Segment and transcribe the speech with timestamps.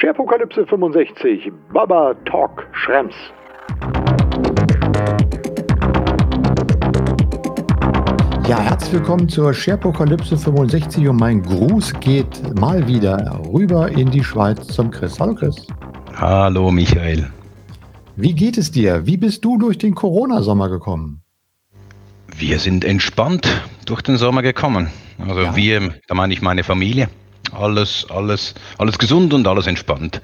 [0.00, 3.14] Scherpokalypse 65, Baba Talk Schrems.
[8.48, 14.24] Ja, herzlich willkommen zur Scherpokalypse 65 und mein Gruß geht mal wieder rüber in die
[14.24, 15.20] Schweiz zum Chris.
[15.20, 15.66] Hallo Chris.
[16.14, 17.30] Hallo Michael.
[18.16, 19.04] Wie geht es dir?
[19.04, 21.20] Wie bist du durch den Corona-Sommer gekommen?
[22.38, 23.46] Wir sind entspannt
[23.84, 24.88] durch den Sommer gekommen.
[25.18, 25.56] Also ja.
[25.56, 27.10] wir, da meine ich meine Familie.
[27.52, 30.20] Alles, alles, alles gesund und alles entspannt.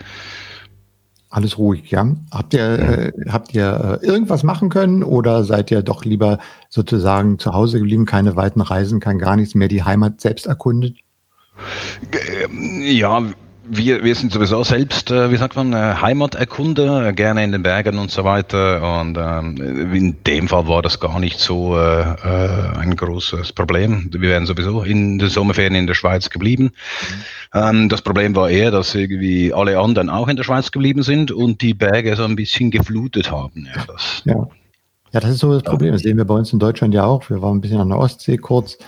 [1.28, 2.06] Alles ruhig, ja.
[2.30, 6.38] Habt ihr, äh, habt ihr äh, irgendwas machen können oder seid ihr doch lieber
[6.68, 10.96] sozusagen zu Hause geblieben, keine weiten Reisen, kein gar nichts mehr, die Heimat selbst erkundet?
[12.80, 13.22] Ja,
[13.68, 17.62] wir, wir sind sowieso selbst, äh, wie sagt man, äh, Heimaterkunder, äh, gerne in den
[17.62, 19.00] Bergen und so weiter.
[19.00, 22.14] Und ähm, in dem Fall war das gar nicht so äh,
[22.76, 24.08] ein großes Problem.
[24.12, 26.64] Wir wären sowieso in den Sommerferien in der Schweiz geblieben.
[27.52, 27.60] Mhm.
[27.62, 31.30] Ähm, das Problem war eher, dass irgendwie alle anderen auch in der Schweiz geblieben sind
[31.30, 33.68] und die Berge so ein bisschen geflutet haben.
[33.74, 34.48] Ja, das, ja.
[35.12, 35.92] ja das ist so das Problem.
[35.92, 37.28] Das sehen wir bei uns in Deutschland ja auch.
[37.30, 38.78] Wir waren ein bisschen an der Ostsee kurz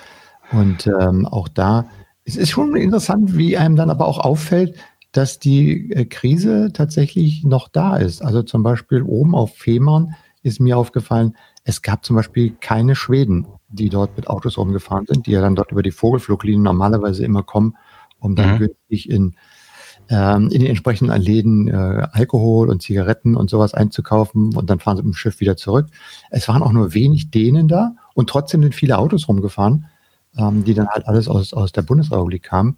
[0.53, 1.87] und ähm, auch da
[2.29, 4.77] es ist schon interessant, wie einem dann aber auch auffällt,
[5.13, 8.23] dass die äh, Krise tatsächlich noch da ist.
[8.23, 13.47] Also zum Beispiel oben auf Fehmarn ist mir aufgefallen, es gab zum Beispiel keine Schweden,
[13.69, 17.43] die dort mit Autos rumgefahren sind, die ja dann dort über die Vogelfluglinien normalerweise immer
[17.43, 17.77] kommen,
[18.21, 18.59] um dann mhm.
[18.59, 19.35] günstig in,
[20.11, 24.99] ähm, in den entsprechenden Läden äh, Alkohol und Zigaretten und sowas einzukaufen und dann fahren
[24.99, 25.87] sie mit dem Schiff wieder zurück.
[26.31, 29.87] Es waren auch nur wenig Dänen da und trotzdem sind viele Autos rumgefahren
[30.37, 32.77] ähm, die dann halt alles aus, aus der Bundesrepublik kamen.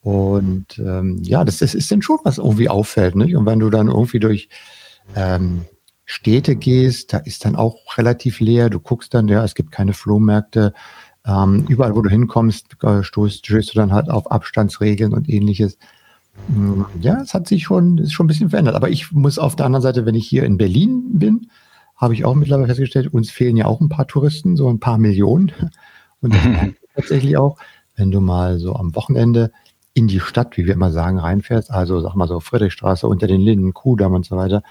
[0.00, 3.16] Und ähm, ja, das, das ist dann schon was irgendwie auffällt.
[3.16, 3.34] Nicht?
[3.34, 4.48] Und wenn du dann irgendwie durch
[5.16, 5.64] ähm,
[6.04, 8.70] Städte gehst, da ist dann auch relativ leer.
[8.70, 10.72] Du guckst dann, ja, es gibt keine Flohmärkte.
[11.26, 15.76] Ähm, überall, wo du hinkommst, äh, stoßt, stößt du dann halt auf Abstandsregeln und ähnliches.
[16.48, 18.76] Mm, ja, es hat sich schon, ist schon ein bisschen verändert.
[18.76, 21.50] Aber ich muss auf der anderen Seite, wenn ich hier in Berlin bin,
[21.96, 24.98] habe ich auch mittlerweile festgestellt, uns fehlen ja auch ein paar Touristen, so ein paar
[24.98, 25.50] Millionen.
[26.20, 26.34] Und
[26.96, 27.56] tatsächlich auch,
[27.94, 29.52] wenn du mal so am Wochenende
[29.94, 33.40] in die Stadt, wie wir immer sagen, reinfährst, also sag mal so Friedrichstraße unter den
[33.40, 34.62] Linden, Kudamm und so weiter.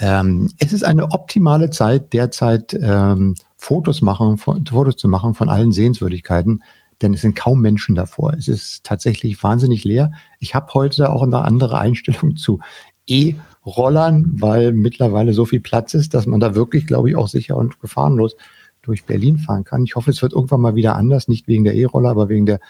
[0.00, 5.70] Ähm, es ist eine optimale Zeit, derzeit ähm, Fotos machen, Fotos zu machen von allen
[5.70, 6.64] Sehenswürdigkeiten,
[7.02, 8.32] denn es sind kaum Menschen davor.
[8.32, 10.10] Es ist tatsächlich wahnsinnig leer.
[10.38, 12.60] Ich habe heute auch eine andere Einstellung zu
[13.06, 17.56] E-Rollern, weil mittlerweile so viel Platz ist, dass man da wirklich, glaube ich, auch sicher
[17.56, 18.36] und gefahrenlos
[18.82, 19.84] durch Berlin fahren kann.
[19.84, 22.60] Ich hoffe, es wird irgendwann mal wieder anders, nicht wegen der E-Roller, aber wegen der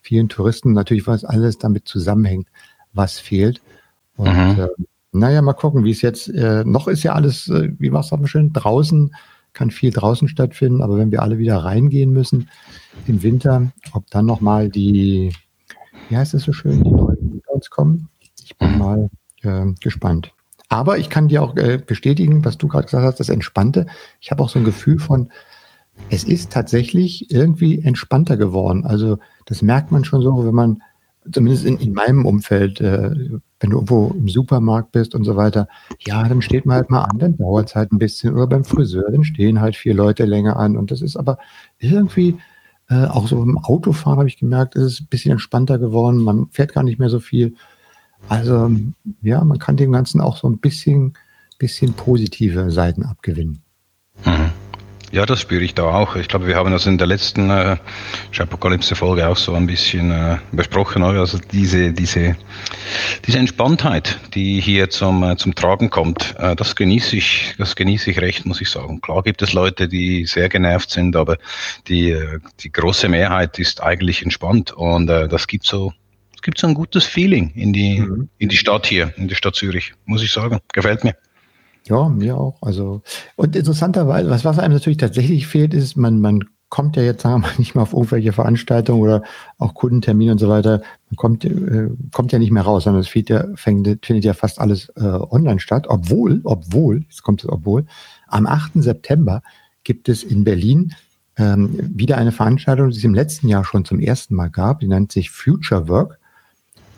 [0.00, 0.72] vielen Touristen.
[0.72, 2.48] Natürlich, was alles damit zusammenhängt,
[2.92, 3.60] was fehlt.
[4.16, 4.60] Und mhm.
[4.60, 4.68] äh,
[5.12, 8.12] naja, mal gucken, wie es jetzt, äh, noch ist ja alles, äh, wie war es
[8.12, 9.14] aber schön, draußen,
[9.52, 12.48] kann viel draußen stattfinden, aber wenn wir alle wieder reingehen müssen
[13.06, 15.32] im Winter, ob dann nochmal die,
[16.08, 18.08] wie heißt es so schön, die neuen Lockdowns kommen,
[18.44, 18.78] ich bin mhm.
[18.78, 19.10] mal
[19.42, 20.32] äh, gespannt.
[20.68, 23.86] Aber ich kann dir auch äh, bestätigen, was du gerade gesagt hast, das Entspannte.
[24.20, 25.30] Ich habe auch so ein Gefühl von,
[26.08, 28.84] es ist tatsächlich irgendwie entspannter geworden.
[28.84, 30.82] Also das merkt man schon so, wenn man,
[31.30, 33.10] zumindest in, in meinem Umfeld, äh,
[33.60, 35.68] wenn du irgendwo im Supermarkt bist und so weiter,
[36.00, 38.34] ja, dann steht man halt mal an, dann dauert es halt ein bisschen.
[38.34, 40.76] Oder beim Friseur, dann stehen halt vier Leute länger an.
[40.76, 41.38] Und das ist aber
[41.78, 42.38] irgendwie,
[42.88, 46.18] äh, auch so beim Autofahren habe ich gemerkt, ist es ein bisschen entspannter geworden.
[46.18, 47.54] Man fährt gar nicht mehr so viel.
[48.28, 48.70] Also
[49.22, 51.14] ja, man kann dem Ganzen auch so ein bisschen,
[51.58, 53.62] bisschen positive Seiten abgewinnen.
[54.24, 54.50] Mhm.
[55.12, 56.14] Ja, das spüre ich da auch.
[56.14, 57.76] Ich glaube, wir haben das in der letzten äh,
[58.38, 61.02] Apokalypse-Folge auch so ein bisschen äh, besprochen.
[61.02, 62.36] Also diese, diese,
[63.26, 68.12] diese Entspanntheit, die hier zum, äh, zum Tragen kommt, äh, das genieße ich, das genieße
[68.12, 69.00] ich recht, muss ich sagen.
[69.00, 71.38] Klar gibt es Leute, die sehr genervt sind, aber
[71.88, 75.92] die, äh, die große Mehrheit ist eigentlich entspannt und äh, das gibt so,
[76.36, 78.28] es gibt so ein gutes Feeling in die, mhm.
[78.38, 80.60] in die Stadt hier, in die Stadt Zürich, muss ich sagen.
[80.72, 81.16] Gefällt mir.
[81.86, 82.58] Ja, mir auch.
[82.62, 83.02] Also,
[83.36, 87.42] und interessanterweise, was, was einem natürlich tatsächlich fehlt, ist, man, man kommt ja jetzt, sagen
[87.42, 89.22] wir mal, nicht mehr auf irgendwelche Veranstaltungen oder
[89.58, 90.82] auch Kundentermine und so weiter.
[91.10, 94.60] Man kommt, äh, kommt ja nicht mehr raus, sondern es ja, fängt, findet ja fast
[94.60, 95.86] alles äh, online statt.
[95.88, 97.84] Obwohl, obwohl, jetzt kommt es obwohl,
[98.28, 98.72] am 8.
[98.76, 99.42] September
[99.82, 100.94] gibt es in Berlin
[101.36, 104.80] ähm, wieder eine Veranstaltung, die es im letzten Jahr schon zum ersten Mal gab.
[104.80, 106.19] Die nennt sich Future Work.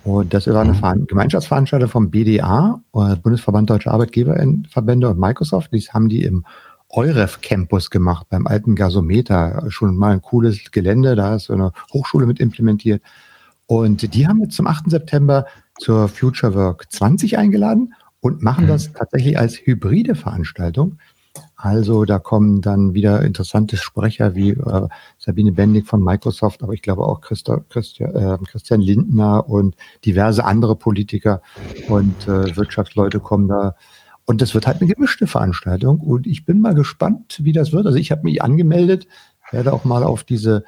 [0.04, 1.06] Und das war eine mhm.
[1.06, 5.72] Gemeinschaftsveranstaltung vom BDA, äh, Bundesverband Deutscher Arbeitgeberverbände und Microsoft.
[5.72, 6.44] Die haben die im
[6.88, 9.64] Euref Campus gemacht, beim alten Gasometer.
[9.68, 13.02] Schon mal ein cooles Gelände, da ist so eine Hochschule mit implementiert.
[13.66, 14.90] Und die haben jetzt zum 8.
[14.90, 15.46] September
[15.78, 18.94] zur Future Work 20 eingeladen und machen das mhm.
[18.94, 20.98] tatsächlich als hybride Veranstaltung.
[21.62, 26.82] Also da kommen dann wieder interessante Sprecher wie äh, Sabine Bendig von Microsoft, aber ich
[26.82, 31.40] glaube auch Christa, Christa, äh, Christian Lindner und diverse andere Politiker
[31.86, 33.76] und äh, Wirtschaftsleute kommen da.
[34.24, 36.00] Und das wird halt eine gemischte Veranstaltung.
[36.00, 37.86] Und ich bin mal gespannt, wie das wird.
[37.86, 39.06] Also ich habe mich angemeldet,
[39.52, 40.64] werde auch mal auf diese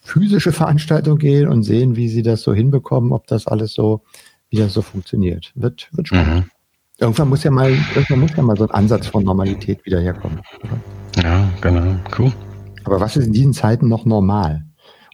[0.00, 4.02] physische Veranstaltung gehen und sehen, wie sie das so hinbekommen, ob das alles so,
[4.50, 5.52] wie das so funktioniert.
[5.54, 6.46] Wird, wird spannend.
[6.46, 6.50] Mhm.
[6.98, 10.40] Irgendwann muss ja mal, irgendwann muss ja mal so ein Ansatz von Normalität wieder herkommen.
[11.22, 12.32] Ja, genau, cool.
[12.84, 14.64] Aber was ist in diesen Zeiten noch normal?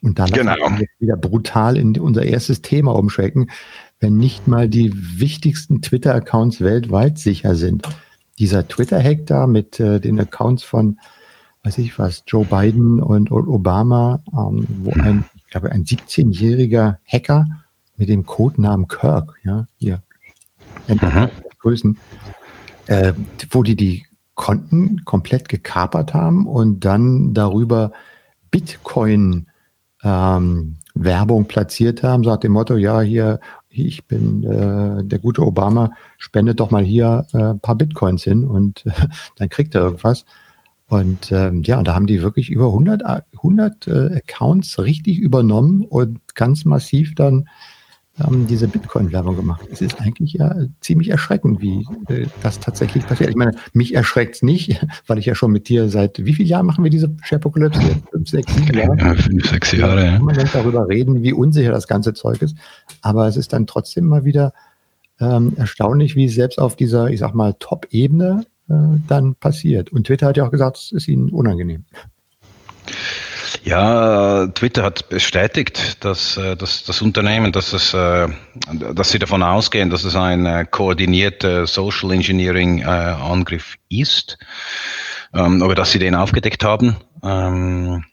[0.02, 0.54] Und dann genau.
[0.98, 3.50] wieder brutal in unser erstes Thema umschwenken,
[3.98, 7.86] wenn nicht mal die wichtigsten Twitter-Accounts weltweit sicher sind.
[8.38, 10.98] Dieser Twitter-Hack da mit äh, den Accounts von,
[11.64, 17.46] weiß ich was, Joe Biden und, Obama, ähm, wo ein, ich glaube, ein 17-jähriger Hacker
[17.96, 20.02] mit dem Codenamen Kirk, ja, hier,
[20.88, 21.28] mhm.
[21.60, 21.98] Grüßen,
[22.86, 23.12] äh,
[23.50, 27.92] wo die die Konten komplett gekapert haben und dann darüber
[28.50, 29.46] Bitcoin
[30.02, 35.92] ähm, Werbung platziert haben, nach dem Motto, ja, hier, ich bin äh, der gute Obama,
[36.18, 38.92] spendet doch mal hier äh, ein paar Bitcoins hin und äh,
[39.36, 40.24] dann kriegt er irgendwas.
[40.88, 43.02] Und ähm, ja, da haben die wirklich über 100,
[43.36, 47.48] 100 äh, Accounts richtig übernommen und ganz massiv dann
[48.26, 49.62] ähm, diese Bitcoin-Werbung gemacht.
[49.70, 53.30] Es ist eigentlich ja ziemlich erschreckend, wie äh, das tatsächlich passiert.
[53.30, 56.48] Ich meine, mich erschreckt es nicht, weil ich ja schon mit dir seit wie vielen
[56.48, 57.80] Jahren machen wir diese Sharepocalypse?
[58.10, 58.96] Fünf, sechs, sieben Jahre.
[58.98, 60.18] Ja, fünf, sechs Jahre, ja.
[60.18, 62.56] Man denkt darüber reden, wie unsicher das ganze Zeug ist.
[63.02, 64.52] Aber es ist dann trotzdem mal wieder
[65.20, 68.74] ähm, erstaunlich, wie es selbst auf dieser, ich sag mal, Top-Ebene äh,
[69.06, 69.90] dann passiert.
[69.92, 71.84] Und Twitter hat ja auch gesagt, es ist ihnen unangenehm.
[73.64, 78.28] Ja, Twitter hat bestätigt, dass, äh, dass das Unternehmen, dass, es, äh,
[78.94, 84.38] dass sie davon ausgehen, dass es ein äh, koordinierter Social Engineering Angriff ist,
[85.34, 86.96] ähm, aber dass sie den aufgedeckt haben.
[87.22, 88.04] Ähm,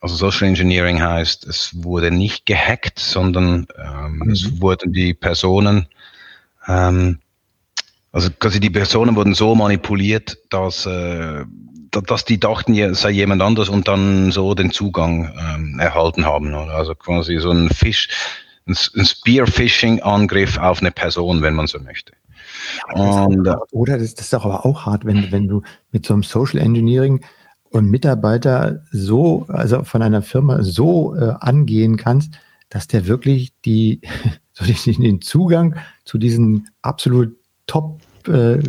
[0.00, 4.30] also Social Engineering heißt, es wurde nicht gehackt, sondern ähm, mhm.
[4.30, 5.86] es wurden die Personen,
[6.64, 10.86] also quasi die Personen wurden so manipuliert, dass
[12.00, 16.54] dass die dachten, es sei jemand anders und dann so den Zugang ähm, erhalten haben.
[16.54, 18.08] Also quasi so ein Fisch,
[18.66, 22.12] ein, Spearfishing-Angriff auf eine Person, wenn man so möchte.
[22.94, 26.06] Ja, und, auch, oder das, das, ist doch aber auch hart, wenn, wenn du mit
[26.06, 27.24] so einem Social Engineering
[27.70, 32.34] und Mitarbeiter so, also von einer Firma so äh, angehen kannst,
[32.68, 34.00] dass der wirklich die,
[34.52, 37.36] so den Zugang zu diesen absolut
[37.66, 38.60] top äh,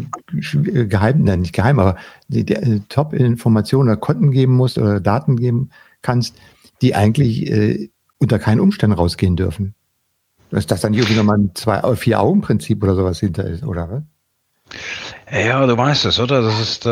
[0.86, 1.98] geheim, nein, nicht geheim, aber
[2.28, 5.70] die, die äh, Top-Informationen oder Konten geben musst oder Daten geben
[6.02, 6.38] kannst,
[6.82, 9.76] die eigentlich äh, unter keinen Umständen rausgehen dürfen.
[10.50, 14.06] Dass das dann irgendwie nochmal ein zwei, vier Augen-Prinzip oder sowas hinter ist, oder?
[15.33, 16.44] Ja, du weißt es, oder?
[16.44, 16.91] Das ist, äh,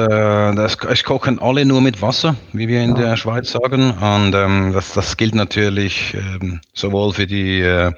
[0.55, 3.91] das, es kochen alle nur mit Wasser, wie wir in der Schweiz sagen.
[3.91, 7.91] Und ähm, das, das gilt natürlich ähm, sowohl für die, äh,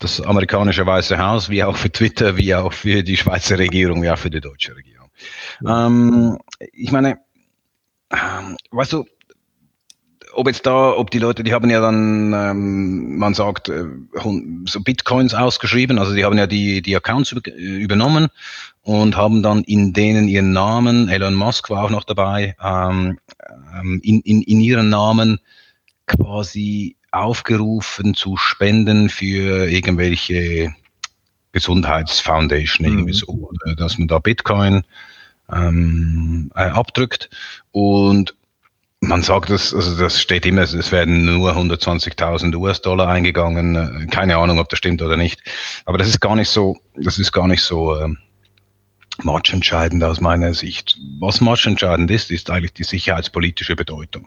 [0.00, 4.08] das amerikanische Weiße Haus, wie auch für Twitter, wie auch für die Schweizer Regierung, wie
[4.08, 5.10] auch für die deutsche Regierung.
[5.68, 6.38] Ähm,
[6.72, 7.18] ich meine,
[8.10, 9.04] ähm, weißt du,
[10.34, 13.84] ob jetzt da, ob die Leute, die haben ja dann, ähm, man sagt, äh,
[14.66, 18.28] so Bitcoins ausgeschrieben, also die haben ja die, die Accounts übernommen
[18.82, 23.18] und haben dann in denen ihren Namen, Elon Musk war auch noch dabei, ähm,
[23.74, 25.40] ähm, in, in, in ihren Namen
[26.06, 30.74] quasi aufgerufen zu spenden für irgendwelche
[31.52, 33.16] Gesundheitsfoundation, irgendwie mhm.
[33.16, 34.82] so, dass man da Bitcoin
[35.52, 37.30] ähm, äh, abdrückt
[37.70, 38.34] und
[39.08, 44.08] man sagt, das, also das steht immer, es werden nur 120.000 US-Dollar eingegangen.
[44.10, 45.42] Keine Ahnung, ob das stimmt oder nicht.
[45.84, 48.08] Aber das ist gar nicht so, das ist gar nicht so äh,
[49.22, 50.98] matchentscheidend aus meiner Sicht.
[51.20, 54.26] Was matchentscheidend ist, ist eigentlich die sicherheitspolitische Bedeutung.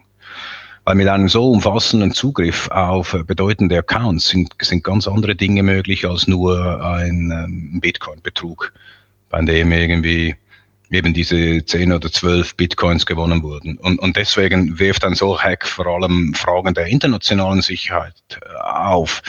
[0.85, 6.07] Weil mit einem so umfassenden Zugriff auf bedeutende Accounts sind, sind ganz andere Dinge möglich
[6.07, 8.71] als nur ein ähm, Bitcoin-Betrug,
[9.29, 10.35] bei dem irgendwie
[10.91, 13.77] eben diese 10 oder 12 Bitcoins gewonnen wurden.
[13.77, 19.21] Und, und deswegen wirft ein solcher Hack vor allem Fragen der internationalen Sicherheit äh, auf.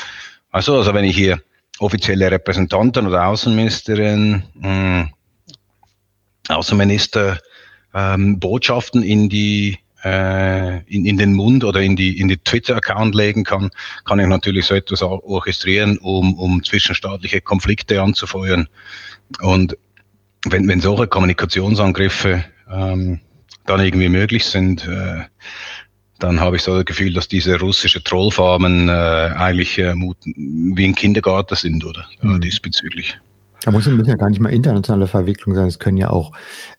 [0.50, 1.40] Also, also wenn ich hier
[1.78, 5.10] offizielle Repräsentanten oder Außenministerin, mh, hm,
[6.48, 7.38] Außenminister
[7.94, 13.14] ähm, Botschaften in die äh, in, in den Mund oder in die, in die Twitter-Account
[13.14, 13.70] legen kann,
[14.04, 18.68] kann ich natürlich so etwas orchestrieren, um, um zwischenstaatliche Konflikte anzufeuern.
[19.40, 19.76] Und
[20.52, 23.20] wenn, wenn solche Kommunikationsangriffe ähm,
[23.66, 25.24] dann irgendwie möglich sind, äh,
[26.18, 30.94] dann habe ich so das Gefühl, dass diese russische Trollfarmen äh, eigentlich äh, wie ein
[30.94, 32.06] Kindergarten sind, oder?
[32.22, 32.40] Mhm.
[32.40, 33.18] Diesbezüglich.
[33.62, 35.66] Da muss ja gar nicht mal internationale Verwicklung sein.
[35.66, 36.32] Es können ja auch,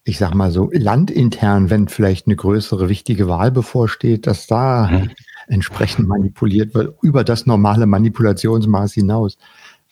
[0.04, 5.12] ich sag mal so, landintern, wenn vielleicht eine größere wichtige Wahl bevorsteht, dass da mhm.
[5.48, 9.38] entsprechend manipuliert wird, über das normale Manipulationsmaß hinaus.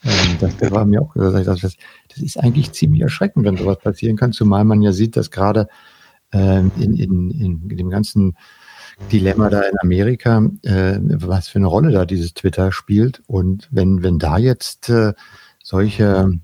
[0.07, 3.79] Ähm, das, das war mir auch gesagt, das, das ist eigentlich ziemlich erschreckend, wenn sowas
[3.79, 5.67] passieren kann, zumal man ja sieht, dass gerade
[6.31, 8.37] ähm, in, in, in dem ganzen
[9.11, 13.21] Dilemma da in Amerika, äh, was für eine Rolle da dieses Twitter spielt.
[13.27, 15.13] Und wenn, wenn da jetzt äh,
[15.63, 16.39] solche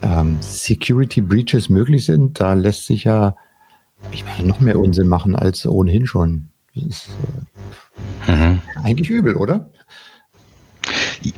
[0.00, 3.34] ähm, Security Breaches möglich sind, da lässt sich ja,
[4.12, 6.50] ich meine, noch mehr Unsinn machen als ohnehin schon.
[6.74, 7.08] Das ist
[8.28, 8.62] äh, mhm.
[8.82, 9.68] eigentlich übel, oder?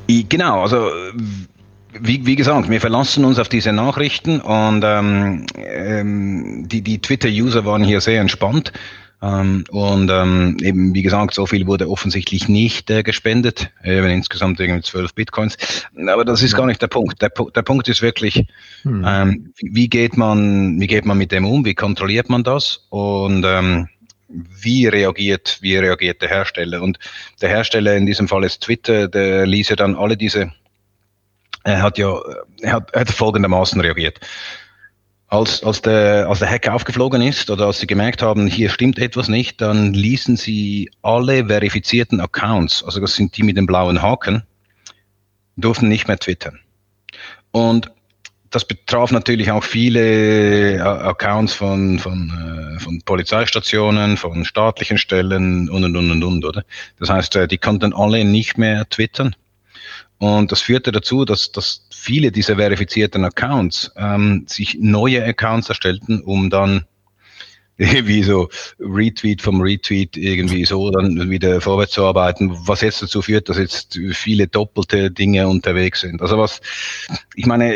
[0.07, 0.90] Genau, also
[2.01, 7.65] wie, wie, gesagt, wir verlassen uns auf diese Nachrichten und ähm, ähm, die, die Twitter-User
[7.65, 8.73] waren hier sehr entspannt.
[9.23, 14.59] Ähm, und ähm, eben, wie gesagt, so viel wurde offensichtlich nicht äh, gespendet, eben insgesamt
[14.59, 15.57] irgendwie zwölf Bitcoins.
[16.09, 17.23] Aber das ist gar nicht der Punkt.
[17.23, 18.47] Der, der Punkt ist wirklich,
[18.83, 19.05] hm.
[19.07, 21.65] ähm, wie geht man, wie geht man mit dem um?
[21.65, 22.85] Wie kontrolliert man das?
[22.91, 23.89] Und ähm,
[24.29, 26.83] wie reagiert, wie reagiert der Hersteller?
[26.83, 26.99] Und
[27.41, 30.53] der Hersteller in diesem Fall ist Twitter, der ließ ja dann alle diese,
[31.64, 32.19] er hat ja,
[32.61, 34.21] er hat, er hat folgendermaßen reagiert
[35.33, 38.99] als, als, der, als der Hack aufgeflogen ist oder als sie gemerkt haben, hier stimmt
[38.99, 44.02] etwas nicht, dann ließen sie alle verifizierten Accounts, also das sind die mit dem blauen
[44.02, 44.42] Haken,
[45.57, 46.59] durften nicht mehr twittern.
[47.50, 47.90] Und
[48.50, 55.71] das betraf natürlich auch viele äh, Accounts von, von, äh, von Polizeistationen, von staatlichen Stellen
[55.71, 56.62] und und und und, oder?
[56.99, 59.35] Das heißt, die konnten alle nicht mehr twittern.
[60.23, 66.23] Und das führte dazu, dass, dass viele dieser verifizierten Accounts ähm, sich neue Accounts erstellten,
[66.23, 66.85] um dann
[67.76, 68.49] irgendwie so
[68.79, 73.59] Retweet vom Retweet irgendwie so dann wieder vorwärts zu arbeiten, was jetzt dazu führt, dass
[73.59, 76.23] jetzt viele doppelte Dinge unterwegs sind.
[76.23, 76.61] Also was,
[77.35, 77.75] ich meine,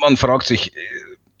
[0.00, 0.72] man fragt sich,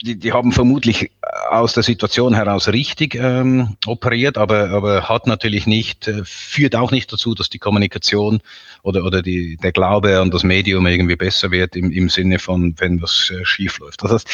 [0.02, 1.10] die, die haben vermutlich
[1.50, 6.90] aus der Situation heraus richtig ähm, operiert, aber, aber hat natürlich nicht, äh, führt auch
[6.90, 8.40] nicht dazu, dass die Kommunikation
[8.82, 12.74] oder, oder die, der Glaube an das Medium irgendwie besser wird im, im Sinne von,
[12.78, 14.02] wenn was äh, schief läuft.
[14.02, 14.28] Das heißt,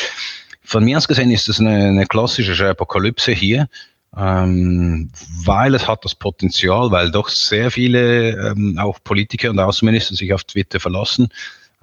[0.63, 3.69] von mir aus gesehen ist das eine, eine klassische Apokalypse hier,
[4.17, 5.11] ähm,
[5.45, 10.33] weil es hat das Potenzial, weil doch sehr viele ähm, auch Politiker und Außenminister sich
[10.33, 11.29] auf Twitter verlassen,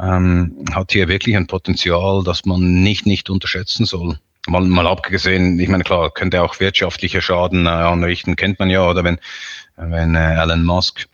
[0.04, 4.20] ähm, hat hier wirklich ein Potenzial, das man nicht, nicht unterschätzen soll.
[4.48, 8.88] Mal, mal abgesehen, ich meine, klar, könnte auch wirtschaftliche Schaden äh, anrichten, kennt man ja,
[8.88, 9.20] oder wenn,
[9.78, 11.08] wenn äh, Elon Musk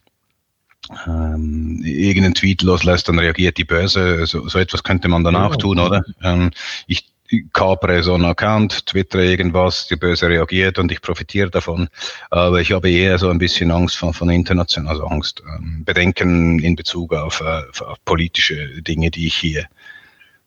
[1.05, 4.25] ähm, irgendeinen Tweet loslässt, dann reagiert die Börse.
[4.25, 6.03] So, so etwas könnte man dann auch tun, oder?
[6.23, 6.51] Ähm,
[6.87, 7.05] ich
[7.53, 11.89] kapere so einen Account, twittere irgendwas, die Börse reagiert und ich profitiere davon.
[12.29, 16.59] Aber ich habe eher so ein bisschen Angst von, von international, also Angst, ähm, Bedenken
[16.59, 19.65] in Bezug auf, äh, auf, politische Dinge, die ich hier,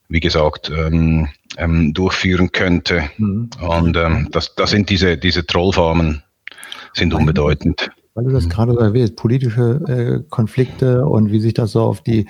[0.08, 3.10] wie gesagt, ähm, ähm, durchführen könnte.
[3.18, 3.50] Mhm.
[3.60, 6.22] Und ähm, das, das sind diese, diese Trollfarmen,
[6.94, 7.90] sind unbedeutend.
[8.14, 12.02] Weil du das gerade so erwähnt, politische äh, Konflikte und wie sich das so auf
[12.02, 12.26] die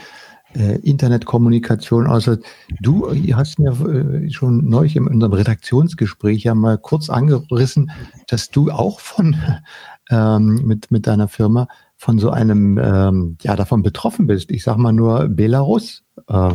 [0.57, 2.45] äh, Internetkommunikation auswirkt.
[2.81, 7.91] Du hast mir äh, schon neulich in unserem Redaktionsgespräch ja mal kurz angerissen,
[8.29, 9.37] dass du auch von
[10.11, 14.51] ähm, mit, mit deiner Firma von so einem, ähm, ja, davon betroffen bist.
[14.51, 16.03] Ich sag mal nur Belarus.
[16.29, 16.51] Äh,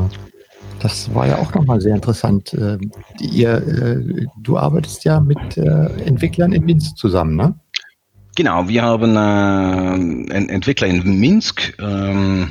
[0.79, 2.53] das war ja auch nochmal sehr interessant.
[2.53, 2.77] Äh,
[3.19, 7.55] ihr, äh, du arbeitest ja mit äh, Entwicklern in Minsk zusammen, ne?
[8.35, 11.73] Genau, wir haben äh, Entwickler in Minsk.
[11.81, 12.49] Ähm,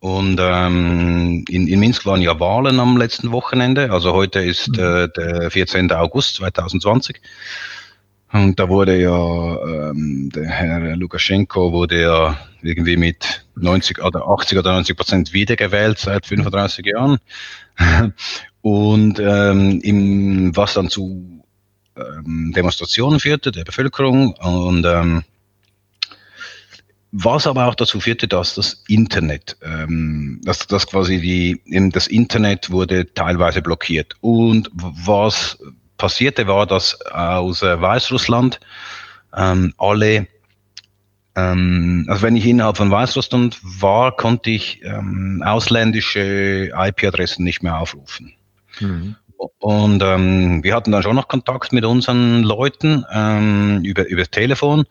[0.00, 3.92] und ähm, in, in Minsk waren ja Wahlen am letzten Wochenende.
[3.92, 4.78] Also heute ist mhm.
[4.78, 5.92] äh, der 14.
[5.92, 7.20] August 2020.
[8.32, 14.58] Und da wurde ja ähm, der Herr Lukaschenko wurde ja irgendwie mit 90 oder 80
[14.58, 17.18] oder 90 Prozent wiedergewählt seit 35 Jahren.
[18.62, 21.42] Und ähm, im, was dann zu
[21.96, 25.24] ähm, Demonstrationen führte der Bevölkerung und ähm,
[27.12, 32.06] was aber auch dazu führte, dass das Internet, ähm, dass, dass quasi die, eben das
[32.06, 34.14] Internet wurde teilweise blockiert.
[34.20, 35.58] Und was
[35.96, 38.60] passierte, war, dass aus äh, Weißrussland
[39.36, 40.28] ähm, alle,
[41.34, 47.78] ähm, also wenn ich innerhalb von Weißrussland war, konnte ich ähm, ausländische IP-Adressen nicht mehr
[47.78, 48.32] aufrufen.
[48.78, 49.16] Mhm.
[49.58, 54.30] Und ähm, wir hatten dann schon noch Kontakt mit unseren Leuten ähm, über, über das
[54.30, 54.84] Telefon,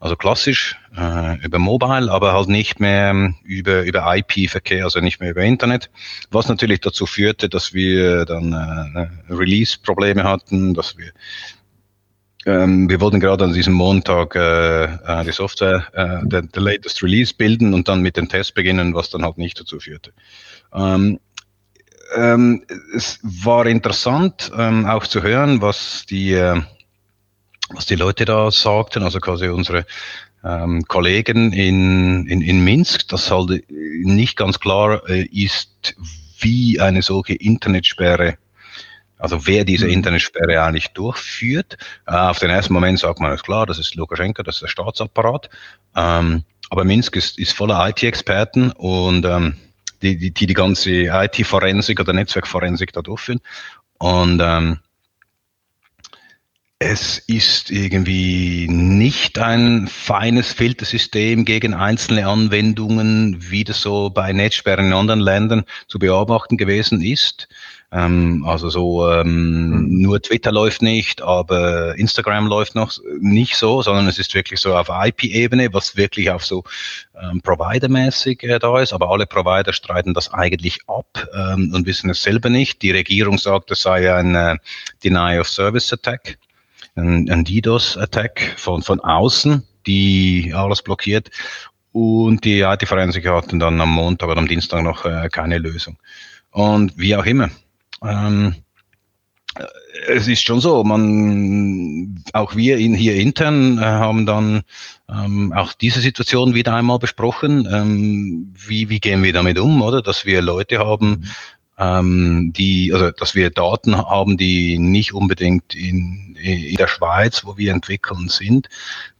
[0.00, 5.20] also klassisch äh, über Mobile, aber halt nicht mehr ähm, über, über IP-Verkehr, also nicht
[5.20, 5.90] mehr über Internet,
[6.30, 11.12] was natürlich dazu führte, dass wir dann äh, Release-Probleme hatten, dass wir
[12.46, 17.02] ähm, wir wollten gerade an diesem Montag äh, äh, die Software, äh, der, der latest
[17.02, 20.12] Release bilden und dann mit dem Test beginnen, was dann halt nicht dazu führte.
[20.72, 21.18] Ähm,
[22.16, 22.64] ähm,
[22.94, 26.62] es war interessant ähm, auch zu hören, was die, äh,
[27.70, 29.86] was die Leute da sagten, also quasi unsere
[30.44, 35.96] ähm, Kollegen in, in, in Minsk, dass halt nicht ganz klar äh, ist,
[36.40, 38.38] wie eine solche Internetsperre
[39.18, 39.94] also wer diese mhm.
[39.94, 41.76] Internetsperre eigentlich durchführt.
[42.06, 44.68] Äh, auf den ersten Moment sagt man, ist klar, das ist Lukaschenko, das ist der
[44.68, 45.50] Staatsapparat.
[45.96, 49.56] Ähm, aber Minsk ist, ist voller IT-Experten und ähm,
[50.02, 53.40] die, die, die die ganze IT-Forensik oder Netzwerkforensik da durchführen.
[53.98, 54.78] Und ähm,
[56.80, 64.86] es ist irgendwie nicht ein feines Filtersystem gegen einzelne Anwendungen, wie das so bei Netzsperren
[64.86, 67.48] in anderen Ländern zu beobachten gewesen ist.
[67.90, 70.02] Ähm, also so ähm, mhm.
[70.02, 74.76] nur Twitter läuft nicht, aber Instagram läuft noch nicht so, sondern es ist wirklich so
[74.76, 76.62] auf IP-Ebene, was wirklich auf so
[77.20, 78.92] ähm, Provider-mäßig äh, da ist.
[78.92, 82.82] Aber alle Provider streiten das eigentlich ab ähm, und wissen es selber nicht.
[82.82, 84.56] Die Regierung sagt, es sei ein äh,
[85.02, 86.38] Deny-of-Service-Attack,
[86.98, 91.30] ein, ein DDoS-Attack von, von außen, die alles blockiert.
[91.92, 95.96] Und die IT-Forensiker hatten dann am Montag oder am Dienstag noch äh, keine Lösung.
[96.50, 97.50] Und wie auch immer,
[98.02, 98.56] ähm,
[100.06, 104.62] es ist schon so, man, auch wir in, hier intern äh, haben dann
[105.08, 107.68] ähm, auch diese Situation wieder einmal besprochen.
[107.70, 110.02] Ähm, wie, wie gehen wir damit um, oder?
[110.02, 111.24] Dass wir Leute haben,
[111.78, 117.56] ähm, die, also dass wir Daten haben, die nicht unbedingt in, in der Schweiz, wo
[117.56, 118.68] wir entwickeln, sind.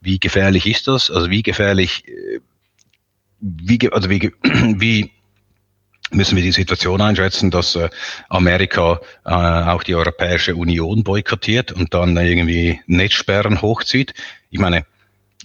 [0.01, 1.09] Wie gefährlich ist das?
[1.09, 2.39] Also wie gefährlich, äh,
[3.39, 5.11] wie, also wie, wie
[6.11, 7.89] müssen wir die Situation einschätzen, dass äh,
[8.29, 14.13] Amerika äh, auch die Europäische Union boykottiert und dann irgendwie Netzsperren hochzieht.
[14.49, 14.85] Ich meine,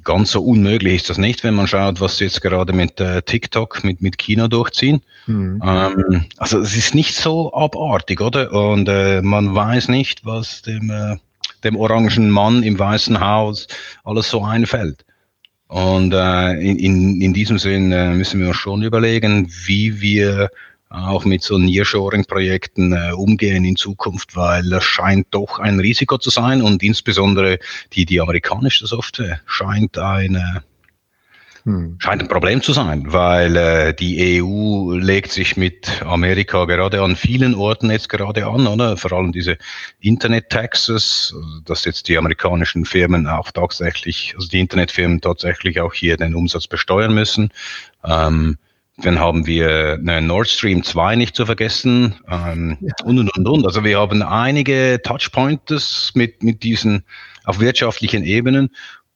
[0.04, 3.22] ganz so unmöglich ist das nicht, wenn man schaut, was sie jetzt gerade mit äh,
[3.22, 5.02] TikTok, mit, mit China durchziehen.
[5.26, 5.62] Mhm.
[5.64, 8.52] Ähm, also es ist nicht so abartig, oder?
[8.52, 11.16] Und äh, man weiß nicht, was dem, äh,
[11.64, 13.66] dem orangen Mann im Weißen Haus
[14.04, 15.04] alles so einfällt.
[15.68, 20.50] Und äh, in, in, in diesem Sinn äh, müssen wir uns schon überlegen, wie wir
[20.90, 26.30] auch mit so Nearshoring-Projekten äh, umgehen in Zukunft, weil das scheint doch ein Risiko zu
[26.30, 27.58] sein und insbesondere
[27.92, 30.62] die, die amerikanische Software scheint eine
[31.64, 31.96] hm.
[31.98, 37.16] Scheint ein Problem zu sein, weil äh, die EU legt sich mit Amerika gerade an
[37.16, 38.98] vielen Orten jetzt gerade an, oder?
[38.98, 39.56] Vor allem diese
[40.00, 46.34] Internet-Taxes, dass jetzt die amerikanischen Firmen auch tatsächlich, also die Internetfirmen tatsächlich auch hier den
[46.34, 47.48] Umsatz besteuern müssen.
[48.04, 48.58] Ähm,
[48.98, 52.92] dann haben wir eine Nord Stream 2 nicht zu vergessen ähm, ja.
[53.04, 53.66] und, und, und, und.
[53.66, 57.04] Also wir haben einige Touchpoints mit, mit diesen
[57.44, 58.70] auf wirtschaftlichen Ebenen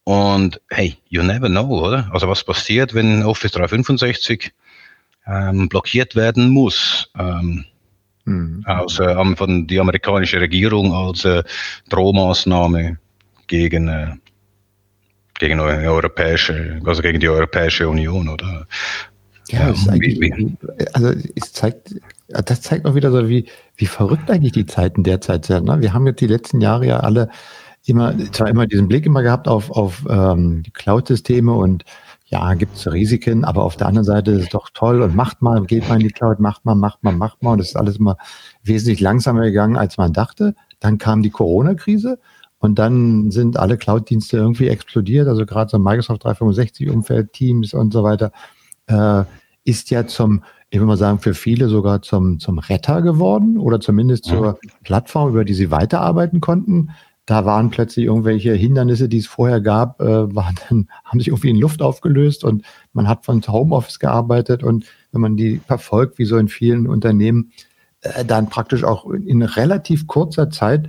[0.04, 2.08] und hey, you never know, oder?
[2.12, 4.52] Also was passiert, wenn Office 365
[5.26, 7.10] ähm, blockiert werden muss?
[7.16, 7.64] Ähm,
[8.28, 8.64] mhm.
[8.66, 11.42] aus, äh, von die amerikanische Regierung als äh,
[11.88, 12.98] Drohmaßnahme
[13.46, 14.14] gegen, äh,
[15.38, 18.66] gegen europäische, also gegen die Europäische Union, oder?
[19.48, 20.56] Ja, es wie,
[20.92, 21.94] also es zeigt,
[22.28, 25.64] das zeigt auch wieder so, wie, wie verrückt eigentlich die Zeiten derzeit sind.
[25.64, 25.80] Ne?
[25.80, 27.30] Wir haben jetzt die letzten Jahre ja alle
[27.86, 31.84] immer, zwar immer diesen Blick immer gehabt auf, auf ähm, die Cloud-Systeme und
[32.26, 35.40] ja, gibt es Risiken, aber auf der anderen Seite ist es doch toll und macht
[35.40, 37.52] mal, geht mal in die Cloud, macht mal, macht mal, macht mal.
[37.52, 38.18] Und das ist alles immer
[38.62, 40.54] wesentlich langsamer gegangen, als man dachte.
[40.78, 42.18] Dann kam die Corona-Krise
[42.58, 45.26] und dann sind alle Cloud-Dienste irgendwie explodiert.
[45.26, 48.30] Also gerade so Microsoft 365-Umfeld, Teams und so weiter,
[48.88, 49.24] äh,
[49.64, 53.80] ist ja zum, ich würde mal sagen, für viele sogar zum, zum Retter geworden oder
[53.80, 56.90] zumindest zur Plattform, über die sie weiterarbeiten konnten.
[57.26, 61.50] Da waren plötzlich irgendwelche Hindernisse, die es vorher gab, äh, waren dann, haben sich irgendwie
[61.50, 64.62] in Luft aufgelöst und man hat von Homeoffice gearbeitet.
[64.62, 67.52] Und wenn man die verfolgt, wie so in vielen Unternehmen,
[68.00, 70.88] äh, dann praktisch auch in relativ kurzer Zeit,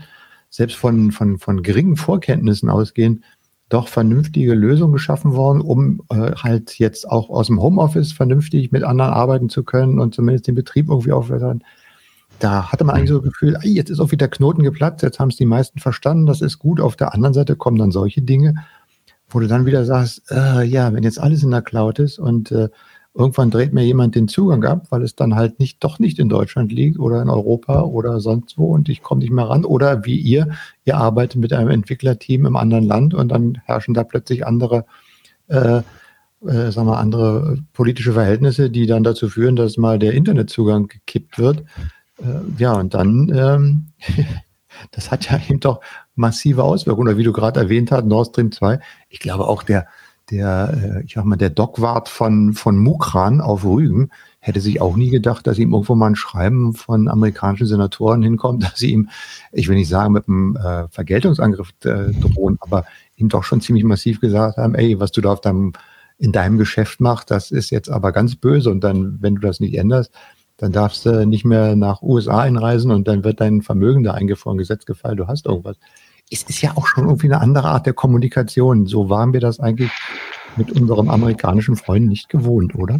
[0.49, 3.23] selbst von, von, von geringen Vorkenntnissen ausgehend,
[3.69, 8.83] doch vernünftige Lösungen geschaffen worden, um äh, halt jetzt auch aus dem Homeoffice vernünftig mit
[8.83, 11.63] anderen arbeiten zu können und zumindest den Betrieb irgendwie aufwärtern
[12.39, 15.19] da hatte man eigentlich so das Gefühl, ey, jetzt ist auch wieder Knoten geplatzt, jetzt
[15.19, 16.79] haben es die meisten verstanden, das ist gut.
[16.79, 18.55] Auf der anderen Seite kommen dann solche Dinge,
[19.29, 22.51] wo du dann wieder sagst, äh, ja, wenn jetzt alles in der Cloud ist und
[22.51, 22.69] äh,
[23.13, 26.29] irgendwann dreht mir jemand den Zugang ab, weil es dann halt nicht doch nicht in
[26.29, 29.65] Deutschland liegt oder in Europa oder sonst wo und ich komme nicht mehr ran.
[29.65, 30.49] Oder wie ihr,
[30.85, 34.85] ihr arbeitet mit einem Entwicklerteam im anderen Land und dann herrschen da plötzlich andere
[35.47, 35.81] äh,
[36.47, 41.37] äh, sagen wir, andere politische Verhältnisse, die dann dazu führen, dass mal der Internetzugang gekippt
[41.37, 41.63] wird.
[42.19, 43.87] Äh, ja, und dann, ähm,
[44.91, 45.81] das hat ja eben doch
[46.15, 47.09] massive Auswirkungen.
[47.09, 48.79] Oder wie du gerade erwähnt hast, Nord Stream 2.
[49.09, 49.87] Ich glaube auch der,
[50.31, 54.95] der, äh, ich sag mal, der Dockwart von, von Mukran auf Rügen hätte sich auch
[54.95, 59.09] nie gedacht, dass ihm irgendwo mal ein Schreiben von amerikanischen Senatoren hinkommt, dass sie ihm,
[59.51, 62.85] ich will nicht sagen, mit einem äh, Vergeltungsangriff äh, drohen, aber
[63.17, 65.73] ihm doch schon ziemlich massiv gesagt haben, ey, was du da auf deinem,
[66.17, 69.59] in deinem Geschäft machst, das ist jetzt aber ganz böse und dann, wenn du das
[69.59, 70.13] nicht änderst,
[70.57, 74.57] dann darfst du nicht mehr nach USA einreisen und dann wird dein Vermögen da eingefroren,
[74.57, 75.77] Gesetz gefallen, du hast irgendwas.
[76.31, 78.85] Es ist ja auch schon irgendwie eine andere Art der Kommunikation.
[78.85, 79.91] So waren wir das eigentlich
[80.57, 82.99] mit unserem amerikanischen Freund nicht gewohnt, oder?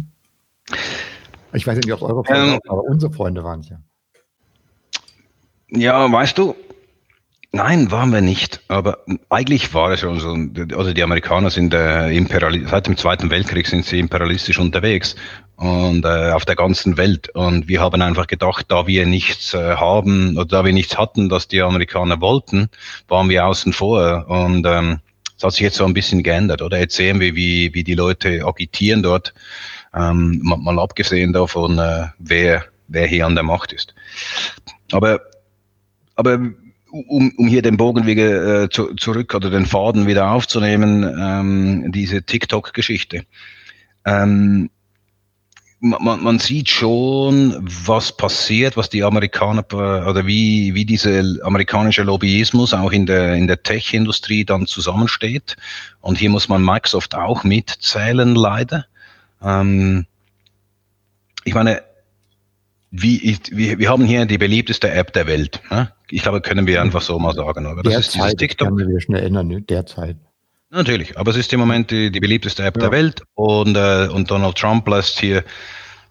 [1.52, 3.78] Ich weiß nicht, ob eure Freunde, ähm, aber unsere Freunde waren es ja.
[5.68, 6.54] Ja, weißt du,
[7.52, 8.60] Nein, waren wir nicht.
[8.68, 10.76] Aber eigentlich war es schon so.
[10.76, 15.16] Also die Amerikaner sind äh, imperial seit dem Zweiten Weltkrieg sind sie imperialistisch unterwegs
[15.56, 17.28] und äh, auf der ganzen Welt.
[17.30, 21.28] Und wir haben einfach gedacht, da wir nichts äh, haben oder da wir nichts hatten,
[21.28, 22.68] das die Amerikaner wollten,
[23.08, 24.26] waren wir außen vor.
[24.28, 25.00] Und ähm,
[25.34, 26.62] das hat sich jetzt so ein bisschen geändert.
[26.62, 29.34] Oder jetzt sehen wir, wie, wie die Leute agitieren dort.
[29.92, 33.92] Ähm, mal, mal abgesehen davon, äh, wer, wer hier an der Macht ist.
[34.92, 35.20] Aber,
[36.14, 36.38] aber
[36.90, 41.92] um, um hier den Bogen wieder äh, zu, zurück oder den Faden wieder aufzunehmen, ähm,
[41.92, 43.24] diese TikTok-Geschichte.
[44.04, 44.70] Ähm,
[45.80, 52.74] man, man sieht schon, was passiert, was die Amerikaner oder wie, wie dieser amerikanische Lobbyismus
[52.74, 55.56] auch in der, in der Tech-Industrie dann zusammensteht.
[56.00, 58.84] Und hier muss man Microsoft auch mitzählen, leider.
[59.42, 60.06] Ähm,
[61.44, 61.82] ich meine,
[62.90, 65.60] wie, wir, wir haben hier die beliebteste App der Welt.
[65.70, 65.92] Ne?
[66.10, 67.66] Ich glaube, können wir einfach so mal sagen.
[67.66, 68.76] Aber das ist dieses TikTok.
[68.76, 69.62] Kann mir schnell erinnern, ne?
[69.62, 70.16] derzeit.
[70.70, 72.82] Natürlich, aber es ist im Moment die, die beliebteste App ja.
[72.82, 75.42] der Welt und, äh, und Donald Trump lässt hier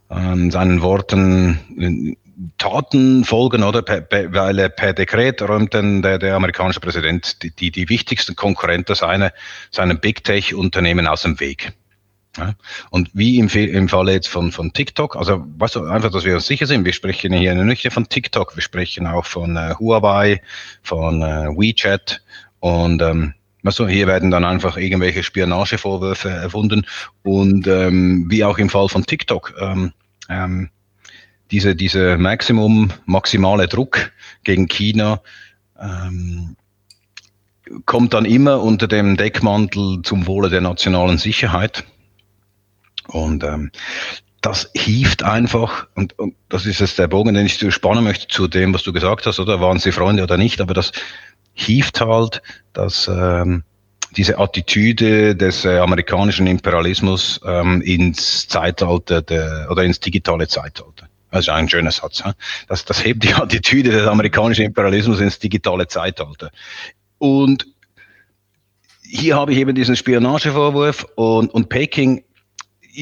[0.10, 2.18] ähm, seinen Worten äh,
[2.58, 3.82] Taten folgen, oder?
[3.82, 7.89] Per, per, weil er per Dekret räumt dann der, der amerikanische Präsident die, die, die
[7.89, 9.32] wichtigsten Konkurrenten seiner,
[9.72, 11.74] seinen Big Tech-Unternehmen aus dem Weg.
[12.39, 12.54] Ja.
[12.89, 16.36] Und wie im, im Falle jetzt von, von TikTok, also weißt du, einfach, dass wir
[16.36, 20.41] uns sicher sind, wir sprechen hier nicht von TikTok, wir sprechen auch von äh, Huawei,
[20.82, 22.21] von äh, WeChat
[22.60, 26.86] und ähm, also hier werden dann einfach irgendwelche Spionagevorwürfe erfunden
[27.23, 29.91] und ähm, wie auch im Fall von TikTok, ähm,
[30.30, 30.69] ähm,
[31.52, 34.12] diese, diese Maximum, maximale Druck
[34.43, 35.21] gegen China
[35.80, 36.56] ähm,
[37.86, 41.84] kommt dann immer unter dem Deckmantel zum Wohle der nationalen Sicherheit.
[43.10, 43.72] Und ähm,
[44.41, 48.48] das hieft einfach, und, und das ist jetzt der Bogen, den ich spannen möchte zu
[48.48, 50.91] dem, was du gesagt hast, oder waren sie Freunde oder nicht, aber das
[51.54, 52.41] hieft halt,
[52.74, 53.63] dass ähm,
[54.15, 61.08] diese Attitüde des äh, amerikanischen Imperialismus ähm, ins Zeitalter der, oder ins digitale Zeitalter.
[61.32, 62.24] Das ist ein schöner Satz.
[62.67, 66.50] Das, das hebt die Attitüde des amerikanischen Imperialismus ins digitale Zeitalter.
[67.19, 67.67] Und
[69.04, 72.24] hier habe ich eben diesen Spionagevorwurf und, und Peking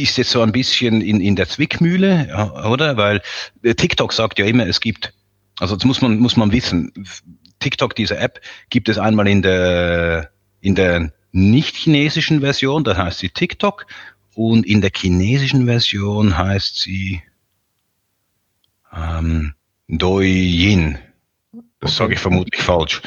[0.02, 2.98] ist jetzt so ein bisschen in, in der Zwickmühle, oder?
[2.98, 3.22] Weil
[3.64, 5.14] äh, TikTok sagt ja immer, es gibt,
[5.60, 6.92] also das muss man, muss man wissen,
[7.60, 10.32] TikTok, diese App, gibt es einmal in der,
[10.62, 13.86] in der nicht chinesischen Version, da heißt sie TikTok,
[14.36, 17.24] und in der chinesischen Version heißt sie
[18.96, 19.54] ähm,
[19.88, 21.00] Douyin.
[21.80, 23.02] Das sage ich vermutlich falsch.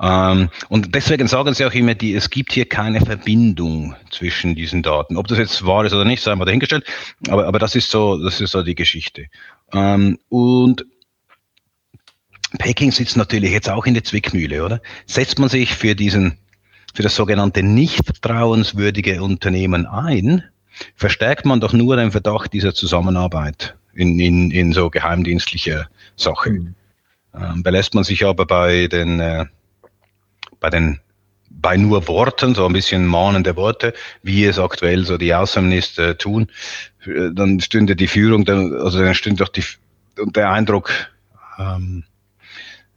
[0.00, 4.82] Ähm, und deswegen sagen sie auch immer, die, es gibt hier keine Verbindung zwischen diesen
[4.82, 5.16] Daten.
[5.16, 6.84] Ob das jetzt wahr ist oder nicht, sei mal dahingestellt.
[7.28, 9.26] Aber, aber das ist so, das ist so die Geschichte.
[9.72, 10.84] Ähm, und
[12.58, 14.80] Peking sitzt natürlich jetzt auch in der Zwickmühle, oder?
[15.06, 16.38] Setzt man sich für diesen,
[16.94, 20.44] für das sogenannte nicht vertrauenswürdige Unternehmen ein,
[20.94, 26.50] verstärkt man doch nur den Verdacht dieser Zusammenarbeit in, in, in so geheimdienstlicher Sache.
[26.50, 26.74] Mhm.
[27.34, 29.46] Ähm, belässt man sich aber bei den, äh,
[30.64, 30.98] bei den
[31.50, 36.48] bei nur Worten, so ein bisschen mahnende Worte, wie es aktuell so die Außenminister tun,
[37.06, 39.62] äh, dann stünde die Führung, dann, also dann stünde doch die,
[40.16, 40.90] der Eindruck,
[41.58, 42.04] ähm,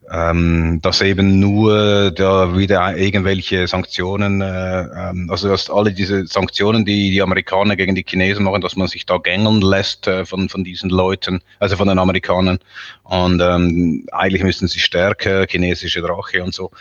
[0.09, 6.85] ähm, dass eben nur da wieder irgendwelche Sanktionen, äh, ähm, also dass alle diese Sanktionen,
[6.85, 10.47] die die Amerikaner gegen die Chinesen machen, dass man sich da gängeln lässt äh, von,
[10.47, 12.59] von diesen Leuten, also von den Amerikanern.
[13.03, 16.71] Und ähm, eigentlich müssten sie stärker, chinesische Drache und so.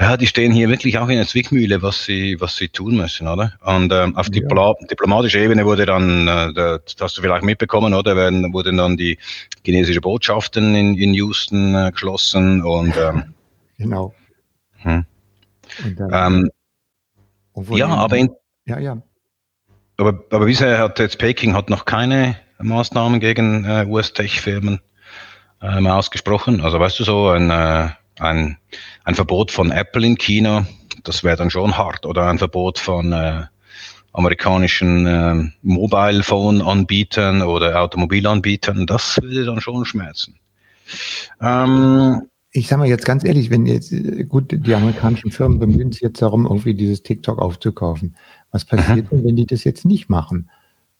[0.00, 3.28] Ja, die stehen hier wirklich auch in der Zwickmühle, was sie, was sie tun müssen,
[3.28, 3.52] oder?
[3.60, 4.32] Und ähm, auf ja.
[4.32, 8.16] Dipl diplomatischer Ebene wurde dann, äh, das hast du vielleicht mitbekommen, oder?
[8.16, 9.18] Werden, wurden dann die
[9.62, 13.34] chinesische Botschaften in, in Houston äh, geschlossen und ähm,
[13.76, 14.14] genau.
[14.78, 15.04] Hm.
[15.98, 16.48] Dann,
[17.54, 18.30] ähm, ja, aber in,
[18.64, 19.02] ja, ja.
[19.98, 24.80] Aber, aber bisher hat jetzt Peking hat noch keine Maßnahmen gegen äh, US-Tech-Firmen
[25.60, 26.62] ähm, ausgesprochen.
[26.62, 28.56] Also weißt du so, ein, äh, ein
[29.04, 30.66] ein Verbot von Apple in China,
[31.04, 32.06] das wäre dann schon hart.
[32.06, 33.42] Oder ein Verbot von, äh,
[34.12, 40.36] amerikanischen äh, Mobile Phone Anbietern oder Automobilanbietern, das würde dann schon schmerzen.
[41.40, 43.94] Ähm, ich sage mal jetzt ganz ehrlich, wenn jetzt,
[44.28, 48.16] gut, die amerikanischen Firmen bemühen sich jetzt darum, irgendwie dieses TikTok aufzukaufen.
[48.50, 50.50] Was passiert denn, wenn die das jetzt nicht machen?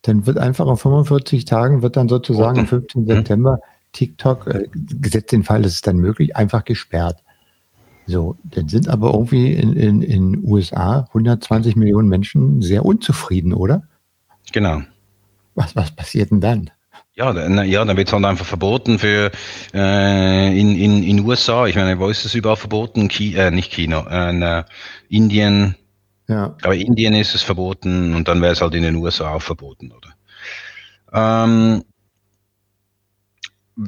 [0.03, 3.07] Dann wird einfach auf 45 Tagen, wird dann sozusagen am 15.
[3.07, 3.59] September
[3.93, 7.23] TikTok, äh, gesetzt den Fall, das ist dann möglich, einfach gesperrt.
[8.07, 13.53] So, dann sind aber irgendwie in den in, in USA 120 Millionen Menschen sehr unzufrieden,
[13.53, 13.85] oder?
[14.53, 14.83] Genau.
[15.55, 16.71] Was, was passiert denn dann?
[17.15, 19.31] Ja, dann, ja, dann wird es halt einfach verboten für
[19.75, 21.67] äh, in, in, in USA.
[21.67, 23.09] Ich meine, wo ist es überall verboten?
[23.09, 24.65] Ki äh, nicht China, äh,
[25.09, 25.77] Indien.
[26.29, 26.57] Ja.
[26.63, 29.93] Aber Indien ist es verboten und dann wäre es halt in den USA auch verboten,
[29.93, 30.15] oder?
[31.13, 31.85] Ähm,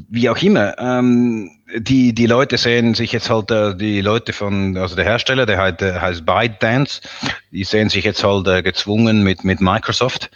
[0.08, 4.76] wie auch immer, ähm, die, die Leute sehen sich jetzt halt, äh, die Leute von,
[4.76, 7.02] also der Hersteller, der heißt, der heißt ByteDance,
[7.50, 10.30] die sehen sich jetzt halt äh, gezwungen mit, mit Microsoft.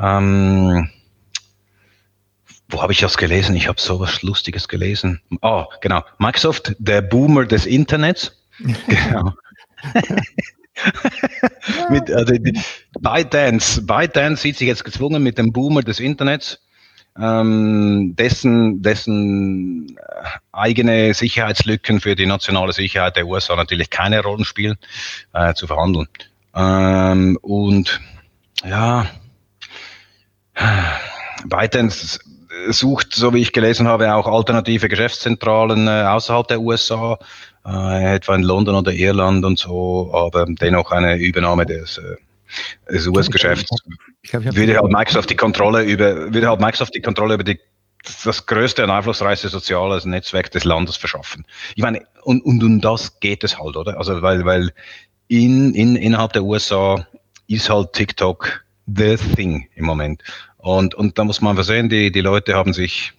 [0.00, 0.90] Ähm,
[2.68, 3.54] wo habe ich das gelesen?
[3.54, 5.20] Ich habe sowas Lustiges gelesen.
[5.40, 6.02] Oh, genau.
[6.18, 8.42] Microsoft, der Boomer des Internets.
[8.58, 9.32] genau.
[11.90, 12.34] mit, also,
[13.00, 16.58] ByteDance, ByteDance sieht sich jetzt gezwungen mit dem Boomer des Internets
[17.20, 24.44] ähm, dessen, dessen äh, eigene Sicherheitslücken für die nationale Sicherheit der USA natürlich keine Rolle
[24.44, 24.76] spielen,
[25.32, 26.08] äh, zu verhandeln.
[26.54, 28.00] Ähm, und
[28.64, 29.06] ja,
[31.44, 32.20] ByteDance
[32.68, 37.18] sucht, so wie ich gelesen habe, auch alternative Geschäftszentralen äh, außerhalb der USA,
[37.66, 42.16] äh, etwa in London oder Irland und so, aber dennoch eine Übernahme des äh,
[42.90, 43.70] des US-Geschäfts,
[44.32, 47.58] würde halt Microsoft die Kontrolle über, würde halt Microsoft die Kontrolle über die,
[48.24, 51.44] das größte und einflussreichste soziale Netzwerk des Landes verschaffen.
[51.74, 53.98] Ich meine, und, und um das geht es halt, oder?
[53.98, 54.72] Also, weil, weil
[55.28, 57.06] in, in, innerhalb der USA
[57.48, 60.22] ist halt TikTok the thing im Moment.
[60.58, 63.12] Und, und da muss man versehen, die, die Leute haben sich,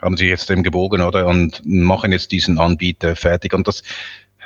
[0.00, 1.26] haben sich jetzt dem gebogen, oder?
[1.26, 3.52] Und machen jetzt diesen Anbieter fertig.
[3.52, 3.82] Und das,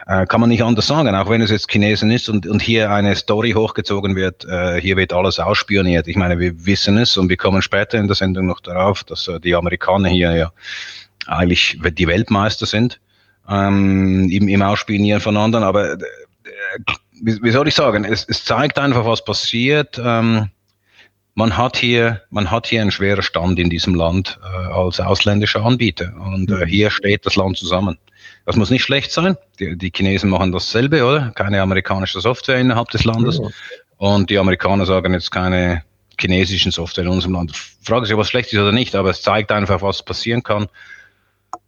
[0.07, 2.91] äh, kann man nicht anders sagen, auch wenn es jetzt Chinesen ist und, und hier
[2.91, 6.09] eine Story hochgezogen wird, äh, hier wird alles ausspioniert.
[6.09, 9.29] Ich meine, wir wissen es und wir kommen später in der Sendung noch darauf, dass
[9.29, 10.53] äh, die Amerikaner hier ja
[11.27, 13.01] eigentlich die Weltmeister sind
[13.49, 15.99] ähm, im, im Ausspionieren von anderen, aber äh,
[17.23, 20.01] wie, wie soll ich sagen, es, es zeigt einfach, was passiert.
[20.03, 20.51] Ähm,
[21.35, 25.65] man hat hier, man hat hier einen schweren Stand in diesem Land äh, als ausländischer
[25.65, 27.99] Anbieter und äh, hier steht das Land zusammen.
[28.47, 29.37] Das muss nicht schlecht sein.
[29.59, 31.33] Die, die Chinesen machen dasselbe, oder?
[31.35, 33.39] Keine amerikanische Software innerhalb des Landes.
[33.39, 33.49] Ja.
[33.97, 35.83] Und die Amerikaner sagen jetzt keine
[36.21, 37.53] chinesischen Software in unserem Land.
[37.83, 40.69] Frage ist, ob was schlecht ist oder nicht, aber es zeigt einfach, was passieren kann.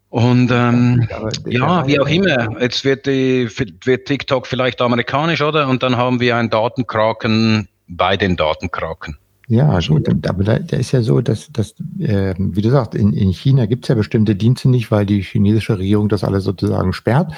[0.08, 1.08] Und ähm,
[1.46, 3.48] ja, wie auch immer, jetzt wird, die,
[3.84, 5.68] wird TikTok vielleicht amerikanisch, oder?
[5.68, 9.18] Und dann haben wir einen Datenkraken bei den Datenkraken.
[9.48, 13.12] Ja, gut, aber da, da ist ja so, dass, dass äh, wie du sagst, in,
[13.12, 16.92] in China gibt es ja bestimmte Dienste nicht, weil die chinesische Regierung das alles sozusagen
[16.92, 17.32] sperrt.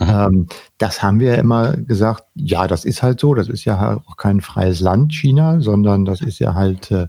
[0.00, 4.00] Ähm, das haben wir ja immer gesagt, ja, das ist halt so, das ist ja
[4.04, 7.06] auch kein freies Land, China, sondern das ist ja halt äh,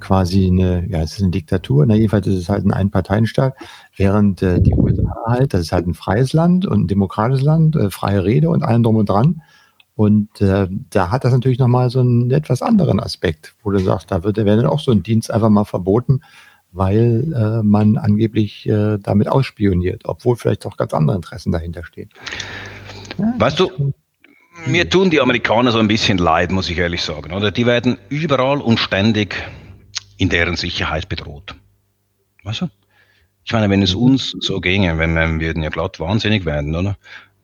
[0.00, 3.54] quasi eine, ja, es ist eine Diktatur, na jedenfalls ist es halt ein Einparteienstaat,
[3.96, 7.76] während äh, die USA halt, das ist halt ein freies Land und ein demokratisches Land,
[7.76, 9.40] äh, freie Rede und allem drum und dran.
[9.98, 14.12] Und äh, da hat das natürlich nochmal so einen etwas anderen Aspekt, wo du sagst,
[14.12, 16.20] da wird, dann auch so ein Dienst einfach mal verboten,
[16.70, 22.10] weil äh, man angeblich äh, damit ausspioniert, obwohl vielleicht auch ganz andere Interessen dahinter stehen.
[23.18, 23.92] Ja, weißt du,
[24.66, 27.32] mir tun die Amerikaner so ein bisschen leid, muss ich ehrlich sagen.
[27.32, 29.34] Oder die werden überall und ständig
[30.16, 31.56] in deren Sicherheit bedroht.
[32.44, 32.68] Weißt du?
[33.44, 36.96] Ich meine, wenn es uns so ginge, wenn wir würden ja glatt wahnsinnig werden, oder?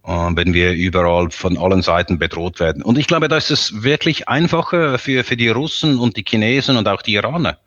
[0.04, 2.82] Äh, wenn wir überall von allen Seiten bedroht werden.
[2.82, 6.76] Und ich glaube, da ist es wirklich einfacher für, für die Russen und die Chinesen
[6.76, 7.58] und auch die Iraner,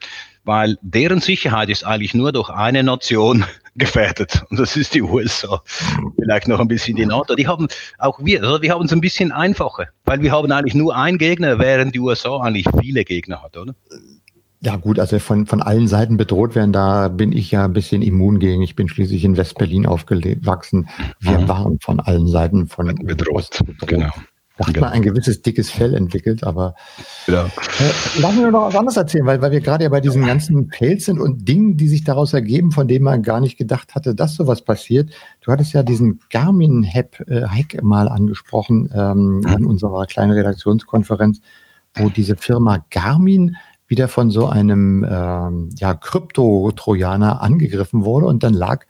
[0.43, 3.43] weil deren Sicherheit ist eigentlich nur durch eine Nation
[3.76, 5.63] gefährdet und das ist die USA.
[6.15, 7.34] Vielleicht noch ein bisschen die NATO.
[7.34, 10.76] Die haben auch wir, also wir haben es ein bisschen einfacher, weil wir haben eigentlich
[10.76, 13.73] nur einen Gegner, während die USA eigentlich viele Gegner hat, oder?
[14.59, 18.01] Ja gut, also von, von allen Seiten bedroht werden, da bin ich ja ein bisschen
[18.01, 18.63] immun gegen.
[18.63, 20.89] Ich bin schließlich in West-Berlin aufgewachsen.
[21.19, 21.47] Wir mhm.
[21.47, 23.51] waren von allen Seiten von bedroht.
[23.59, 23.87] bedroht.
[23.87, 24.11] Genau.
[24.57, 24.87] Da hat genau.
[24.87, 26.73] man ein gewisses dickes Fell entwickelt, aber
[27.27, 27.45] ja.
[27.45, 30.71] äh, lassen wir noch was anderes erzählen, weil, weil wir gerade ja bei diesen ganzen
[30.71, 34.15] Fails sind und Dingen, die sich daraus ergeben, von denen man gar nicht gedacht hatte,
[34.15, 35.11] dass sowas passiert.
[35.41, 39.47] Du hattest ja diesen Garmin-Hack äh, mal angesprochen ähm, mhm.
[39.47, 41.39] in unserer kleinen Redaktionskonferenz,
[41.93, 43.57] wo diese Firma Garmin
[43.88, 48.86] wieder von so einem ähm, ja, Krypto-Trojaner angegriffen wurde und dann lag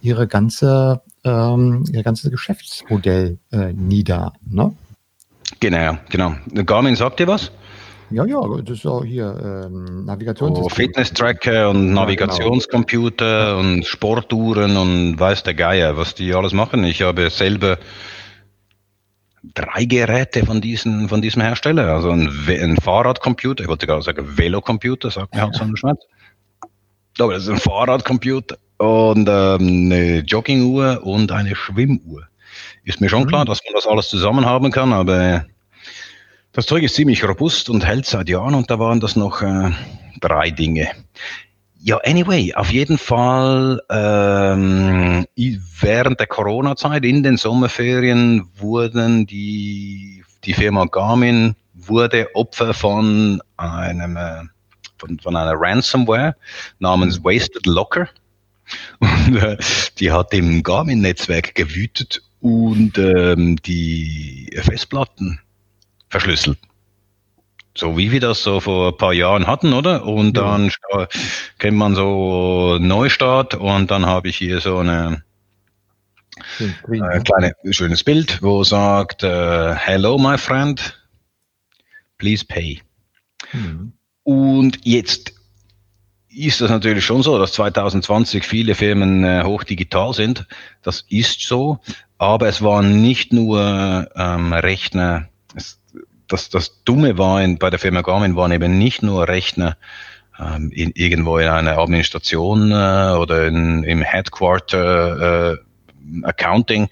[0.00, 4.32] ihre ganze, ähm, ihr ganzes Geschäftsmodell äh, nieder.
[4.48, 4.72] Ne?
[5.60, 6.34] Genau, genau.
[6.64, 7.50] Garmin sagt dir was?
[8.10, 10.64] Ja, ja, das ist auch hier ähm, Navigationssystem.
[10.64, 13.60] Oh, Fitness-Tracker und Navigationscomputer ja, genau.
[13.60, 16.84] und Sportuhren und weiß der Geier, was die alles machen.
[16.84, 17.76] Ich habe selber
[19.42, 21.94] drei Geräte von, diesen, von diesem Hersteller.
[21.94, 25.76] Also ein, ein Fahrradcomputer, ich wollte gerade sagen Velocomputer, sagt man halt so in der
[25.76, 25.98] Schweiz.
[27.18, 32.28] Aber das ist ein Fahrradcomputer und ähm, eine Jogginguhr und eine Schwimmuhr.
[32.84, 33.48] Ist mir schon klar, mhm.
[33.48, 35.46] dass man das alles zusammen haben kann, aber
[36.52, 39.70] das Zeug ist ziemlich robust und hält seit Jahren und da waren das noch äh,
[40.20, 40.88] drei Dinge.
[41.80, 45.26] Ja, anyway, auf jeden Fall ähm,
[45.80, 54.16] während der Corona-Zeit in den Sommerferien wurden die, die Firma Garmin wurde Opfer von einem
[54.16, 54.42] äh,
[54.98, 56.34] von, von einer Ransomware
[56.80, 58.08] namens Wasted Locker.
[58.98, 59.56] Und äh,
[59.98, 65.40] die hat im Garmin-Netzwerk gewütet und ähm, die Festplatten
[66.10, 66.58] verschlüsselt.
[67.78, 70.04] So wie wir das so vor ein paar Jahren hatten, oder?
[70.04, 70.42] Und ja.
[70.42, 70.72] dann
[71.58, 75.22] kennt man so Neustart und dann habe ich hier so eine
[76.58, 80.98] äh, kleine schönes Bild, wo sagt äh, Hello my friend,
[82.18, 82.82] please pay.
[83.52, 83.92] Mhm.
[84.24, 85.34] Und jetzt
[86.28, 90.48] ist das natürlich schon so, dass 2020 viele Firmen äh, hochdigital sind.
[90.82, 91.78] Das ist so.
[92.18, 95.80] Aber es waren nicht nur ähm, Rechner, es,
[96.28, 99.76] das, das Dumme war in, bei der Firma Garmin waren eben nicht nur Rechner
[100.38, 105.56] ähm, in, irgendwo in einer Administration äh, oder in, im Headquarter äh,
[106.22, 106.88] Accounting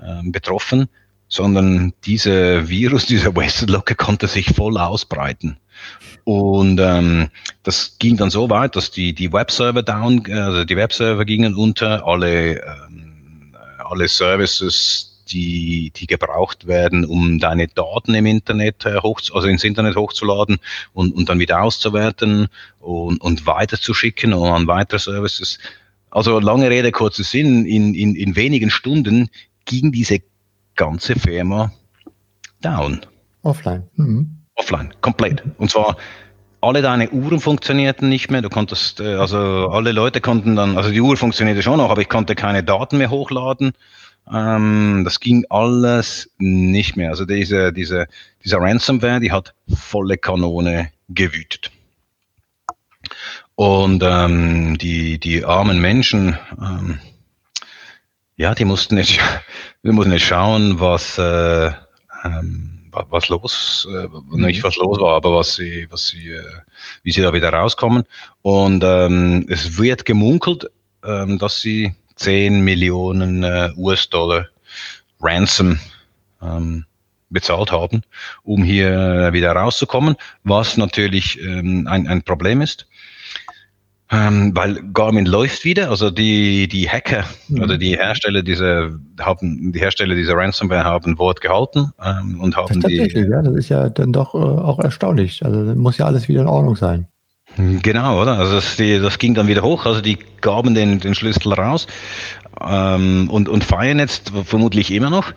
[0.00, 0.88] äh, betroffen,
[1.28, 5.56] sondern dieser Virus, dieser Wasted Locker konnte sich voll ausbreiten.
[6.24, 7.30] Und ähm,
[7.64, 12.06] das ging dann so weit, dass die, die Webserver down, also die Webserver gingen unter,
[12.06, 13.12] alle ähm,
[13.92, 19.64] alle Services, die, die gebraucht werden, um deine Daten im Internet äh, hoch, also ins
[19.64, 20.58] Internet hochzuladen
[20.92, 22.48] und, und dann wieder auszuwerten
[22.80, 25.58] und, und weiterzuschicken und an weitere Services.
[26.10, 29.30] Also lange Rede, kurzer Sinn, in, in, in wenigen Stunden
[29.64, 30.20] ging diese
[30.74, 31.72] ganze Firma
[32.60, 33.00] down.
[33.42, 33.88] Offline.
[33.96, 34.38] Mhm.
[34.54, 35.42] Offline, komplett.
[35.58, 35.96] Und zwar
[36.60, 38.40] alle deine Uhren funktionierten nicht mehr.
[38.40, 42.00] Du konntest, äh, also alle Leute konnten dann, also die Uhr funktionierte schon noch, aber
[42.00, 43.72] ich konnte keine Daten mehr hochladen.
[44.30, 47.10] Ähm, das ging alles nicht mehr.
[47.10, 48.06] Also diese, diese,
[48.44, 51.70] dieser Ransomware, die hat volle Kanone gewütet.
[53.54, 56.98] Und ähm, die, die armen Menschen, ähm,
[58.36, 59.18] ja, die mussten jetzt,
[59.82, 61.72] wir mussten jetzt schauen, was äh,
[62.24, 66.44] ähm, was los, äh, nicht was los war, aber was sie, was sie, äh,
[67.02, 68.04] wie sie da wieder rauskommen.
[68.42, 70.70] Und ähm, es wird gemunkelt,
[71.04, 74.46] ähm, dass sie 10 Millionen äh, US-Dollar
[75.20, 75.78] Ransom
[76.42, 76.84] ähm,
[77.30, 78.02] bezahlt haben,
[78.42, 82.86] um hier wieder rauszukommen, was natürlich ähm, ein, ein Problem ist.
[84.12, 87.62] Ähm, weil Garmin läuft wieder, also die, die Hacker mhm.
[87.62, 92.78] oder die Hersteller dieser haben die Hersteller dieser Ransomware haben Wort gehalten ähm, und haben
[92.78, 92.96] das die.
[92.96, 95.42] Ja, das ist ja dann doch äh, auch erstaunlich.
[95.46, 97.06] Also muss ja alles wieder in Ordnung sein.
[97.56, 98.38] Genau, oder?
[98.38, 99.84] Also das, die, das ging dann wieder hoch.
[99.84, 101.86] Also die gaben den, den Schlüssel raus
[102.60, 105.32] ähm, und, und feiern jetzt vermutlich immer noch.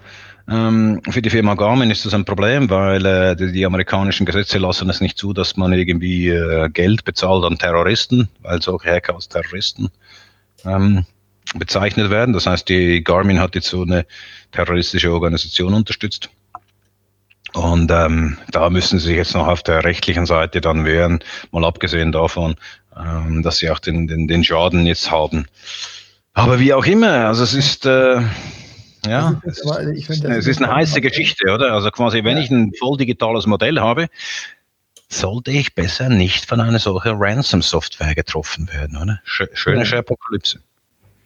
[0.47, 4.59] Ähm, für die Firma Garmin ist das ein Problem, weil äh, die, die, amerikanischen Gesetze
[4.59, 9.15] lassen es nicht zu, dass man irgendwie äh, Geld bezahlt an Terroristen, weil solche Hacker
[9.15, 9.89] als Terroristen
[10.63, 11.05] ähm,
[11.55, 12.33] bezeichnet werden.
[12.33, 14.05] Das heißt, die Garmin hat jetzt so eine
[14.51, 16.29] terroristische Organisation unterstützt.
[17.55, 21.19] Und ähm, da müssen sie sich jetzt noch auf der rechtlichen Seite dann wehren,
[21.51, 22.55] mal abgesehen davon,
[22.97, 25.45] ähm, dass sie auch den, den, den Schaden jetzt haben.
[26.33, 28.21] Aber wie auch immer, also es ist äh,
[29.07, 31.71] ja, es, ist, aber, find, es ist eine heiße Geschichte, oder?
[31.71, 32.43] Also quasi, wenn ja.
[32.43, 34.07] ich ein voll digitales Modell habe,
[35.07, 39.21] sollte ich besser nicht von einer solchen Ransom-Software getroffen werden, oder?
[39.23, 39.99] Schöne ja.
[39.99, 40.59] Apokalypse.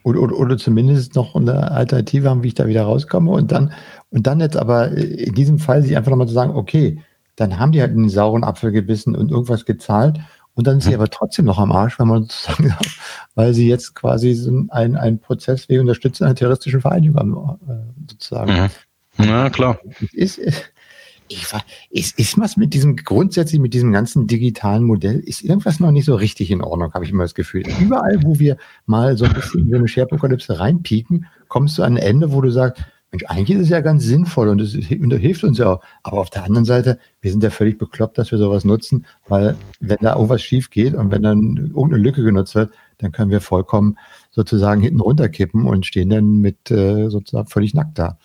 [0.02, 3.72] Oder, oder, oder, zumindest noch eine Alternative haben, wie ich da wieder rauskomme und dann,
[4.10, 7.02] und dann jetzt aber in diesem Fall sich einfach nochmal zu sagen, okay,
[7.36, 10.20] dann haben die halt einen sauren Apfel gebissen und irgendwas gezahlt
[10.54, 10.96] und dann ist sie mhm.
[10.96, 12.98] aber trotzdem noch am Arsch, wenn man sozusagen sagt,
[13.34, 18.10] weil sie jetzt quasi so ein, ein Prozess wegen Unterstützung einer terroristischen Vereinigung haben, äh,
[18.10, 18.70] sozusagen.
[19.16, 19.24] Mhm.
[19.24, 19.78] Ja, klar.
[20.12, 25.92] Ist, ist, ist was mit diesem grundsätzlich, mit diesem ganzen digitalen Modell, ist irgendwas noch
[25.92, 27.64] nicht so richtig in Ordnung, habe ich immer das Gefühl.
[27.80, 28.56] Überall, wo wir
[28.86, 32.40] mal so ein bisschen in so eine Sharepokalypse reinpieken, kommst du an ein Ende, wo
[32.40, 35.80] du sagst, Mensch, eigentlich ist es ja ganz sinnvoll und es, hilft uns ja auch.
[36.02, 39.56] Aber auf der anderen Seite, wir sind ja völlig bekloppt, dass wir sowas nutzen, weil
[39.80, 43.40] wenn da irgendwas schief geht und wenn dann irgendeine Lücke genutzt wird, dann können wir
[43.40, 43.96] vollkommen
[44.30, 48.18] sozusagen hinten runterkippen und stehen dann mit äh, sozusagen völlig nackt da.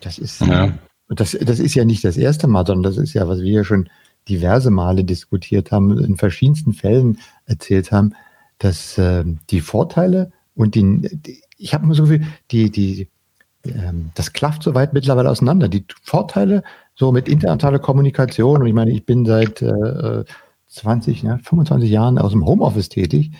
[0.00, 0.72] Das ist, ja.
[1.08, 3.64] das, das ist ja nicht das erste Mal, sondern das ist ja, was wir ja
[3.64, 3.88] schon
[4.28, 8.14] diverse Male diskutiert haben, in verschiedensten Fällen erzählt haben,
[8.58, 13.08] dass äh, die Vorteile und die, die ich habe immer so viel, die, die,
[13.68, 15.68] ähm, das klafft so weit mittlerweile auseinander.
[15.68, 16.62] Die Vorteile
[16.94, 20.24] so mit internationaler Kommunikation, und ich meine, ich bin seit äh,
[20.66, 23.32] 20, ja, 25 Jahren aus dem Homeoffice tätig,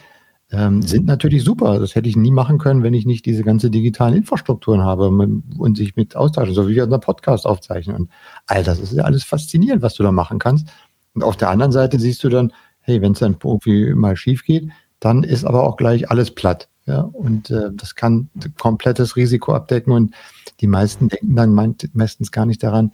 [0.51, 1.79] ähm, sind natürlich super.
[1.79, 5.77] Das hätte ich nie machen können, wenn ich nicht diese ganze digitalen Infrastrukturen habe und
[5.77, 7.97] sich mit austauschen, so wie wir unseren Podcast aufzeichnen.
[7.97, 8.11] Und
[8.47, 10.69] all das ist ja alles faszinierend, was du da machen kannst.
[11.15, 14.45] Und auf der anderen Seite siehst du dann, hey, wenn es dann irgendwie mal schief
[14.45, 14.69] geht,
[15.01, 16.69] dann ist aber auch gleich alles platt.
[16.87, 20.15] Ja, und äh, das kann komplettes Risiko abdecken und
[20.61, 22.93] die meisten denken dann meint, meistens gar nicht daran,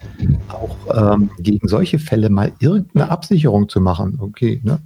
[0.48, 4.18] auch ähm, gegen solche Fälle mal irgendeine Absicherung zu machen.
[4.20, 4.80] Okay, ne?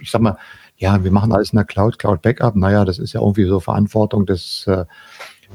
[0.00, 0.38] ich sag mal,
[0.76, 2.56] ja, wir machen alles in der Cloud, Cloud Backup.
[2.56, 4.86] Naja, das ist ja irgendwie so Verantwortung des, äh,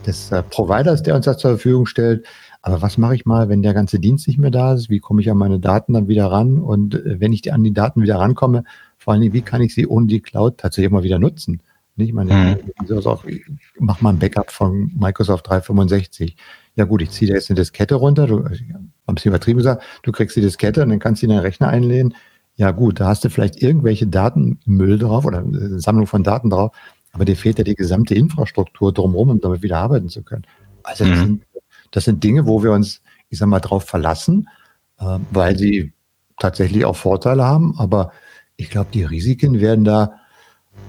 [0.05, 2.23] des äh, Providers, der uns das zur Verfügung stellt.
[2.61, 4.89] Aber was mache ich mal, wenn der ganze Dienst nicht mehr da ist?
[4.89, 6.59] Wie komme ich an meine Daten dann wieder ran?
[6.59, 8.63] Und äh, wenn ich an die Daten wieder rankomme,
[9.05, 11.61] vor allem, wie kann ich sie ohne die Cloud tatsächlich immer wieder nutzen?
[11.95, 12.09] Nicht?
[12.09, 12.97] Ich meine, mhm.
[13.05, 13.43] auch, ich
[13.77, 16.35] mach mal ein Backup von Microsoft 365.
[16.75, 19.59] Ja gut, ich ziehe da jetzt eine Diskette runter, du, ich habe ein bisschen übertrieben
[19.59, 22.15] gesagt, du kriegst die Diskette und dann kannst du in den Rechner einlehnen.
[22.55, 26.75] Ja gut, da hast du vielleicht irgendwelche Datenmüll drauf oder eine Sammlung von Daten drauf,
[27.11, 30.47] aber dir fehlt ja die gesamte Infrastruktur drumherum, um damit wieder arbeiten zu können.
[30.81, 31.21] Also das, mhm.
[31.21, 31.43] sind,
[31.91, 34.49] das sind Dinge, wo wir uns, ich sag mal, drauf verlassen,
[34.97, 35.93] äh, weil sie
[36.39, 38.11] tatsächlich auch Vorteile haben, aber
[38.57, 40.19] ich glaube, die Risiken werden da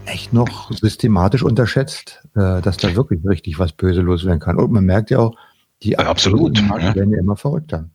[0.04, 4.58] echt noch systematisch unterschätzt, äh, dass da wirklich richtig was Böse loswerden kann.
[4.58, 5.36] Und man merkt ja auch,
[5.82, 6.94] die ja, absolut ja.
[6.94, 7.88] werden ja immer verrückter.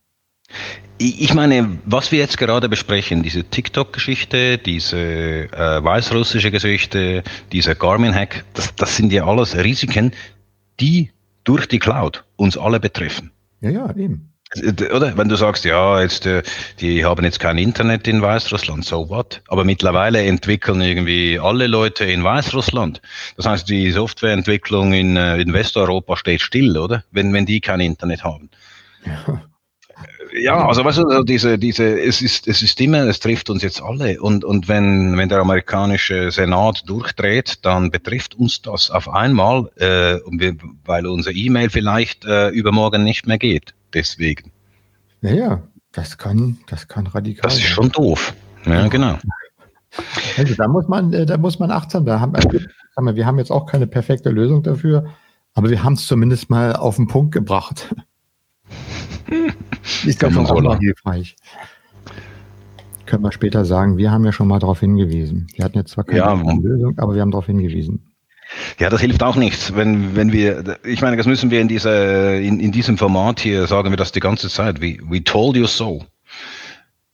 [0.98, 8.46] Ich meine, was wir jetzt gerade besprechen, diese TikTok-Geschichte, diese äh, weißrussische Geschichte, dieser Garmin-Hack,
[8.54, 10.12] das, das sind ja alles Risiken,
[10.80, 11.12] die
[11.44, 13.32] durch die Cloud uns alle betreffen.
[13.62, 14.31] Ja, ja, eben.
[14.93, 15.18] Oder?
[15.18, 16.43] Wenn du sagst, ja, jetzt, äh,
[16.80, 19.41] die haben jetzt kein Internet in Weißrussland, so what?
[19.47, 23.02] Aber mittlerweile entwickeln irgendwie alle Leute in Weißrussland.
[23.38, 27.04] Das heißt, die Softwareentwicklung in, äh, in Westeuropa steht still, oder?
[27.12, 28.49] Wenn, wenn die kein Internet haben.
[29.06, 29.41] Ja.
[30.34, 33.82] Ja, also weißt du, diese, diese, es ist, es ist immer, es trifft uns jetzt
[33.82, 34.22] alle.
[34.22, 40.20] Und, und wenn, wenn der amerikanische Senat durchdreht, dann betrifft uns das auf einmal, äh,
[40.86, 43.74] weil unser E-Mail vielleicht äh, übermorgen nicht mehr geht.
[43.94, 44.52] Deswegen.
[45.22, 47.44] Naja, das kann, das kann radikal.
[47.44, 48.34] Das ist schon doof.
[48.66, 49.18] Ja, genau.
[50.38, 52.06] Also da muss man, äh, da muss man achtsam.
[52.06, 52.50] Da haben, also,
[53.16, 55.08] wir haben jetzt auch keine perfekte Lösung dafür,
[55.54, 57.94] aber wir haben es zumindest mal auf den Punkt gebracht.
[60.06, 61.36] Ist ja schon auch mal hilfreich.
[63.06, 65.48] Können wir später sagen, wir haben ja schon mal darauf hingewiesen.
[65.56, 68.11] Wir hatten jetzt zwar keine ja, Lösung, aber wir haben darauf hingewiesen.
[68.80, 72.36] Ja, das hilft auch nichts, wenn, wenn wir, ich meine, das müssen wir in, dieser,
[72.36, 75.68] in, in diesem Format hier, sagen wir das die ganze Zeit, we, we told you
[75.68, 76.06] so.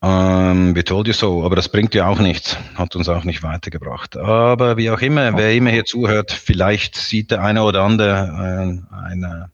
[0.02, 3.42] Ähm, we told you so, aber das bringt ja auch nichts, hat uns auch nicht
[3.44, 4.16] weitergebracht.
[4.16, 8.96] Aber wie auch immer, wer immer hier zuhört, vielleicht sieht der eine oder andere äh,
[8.96, 9.50] eine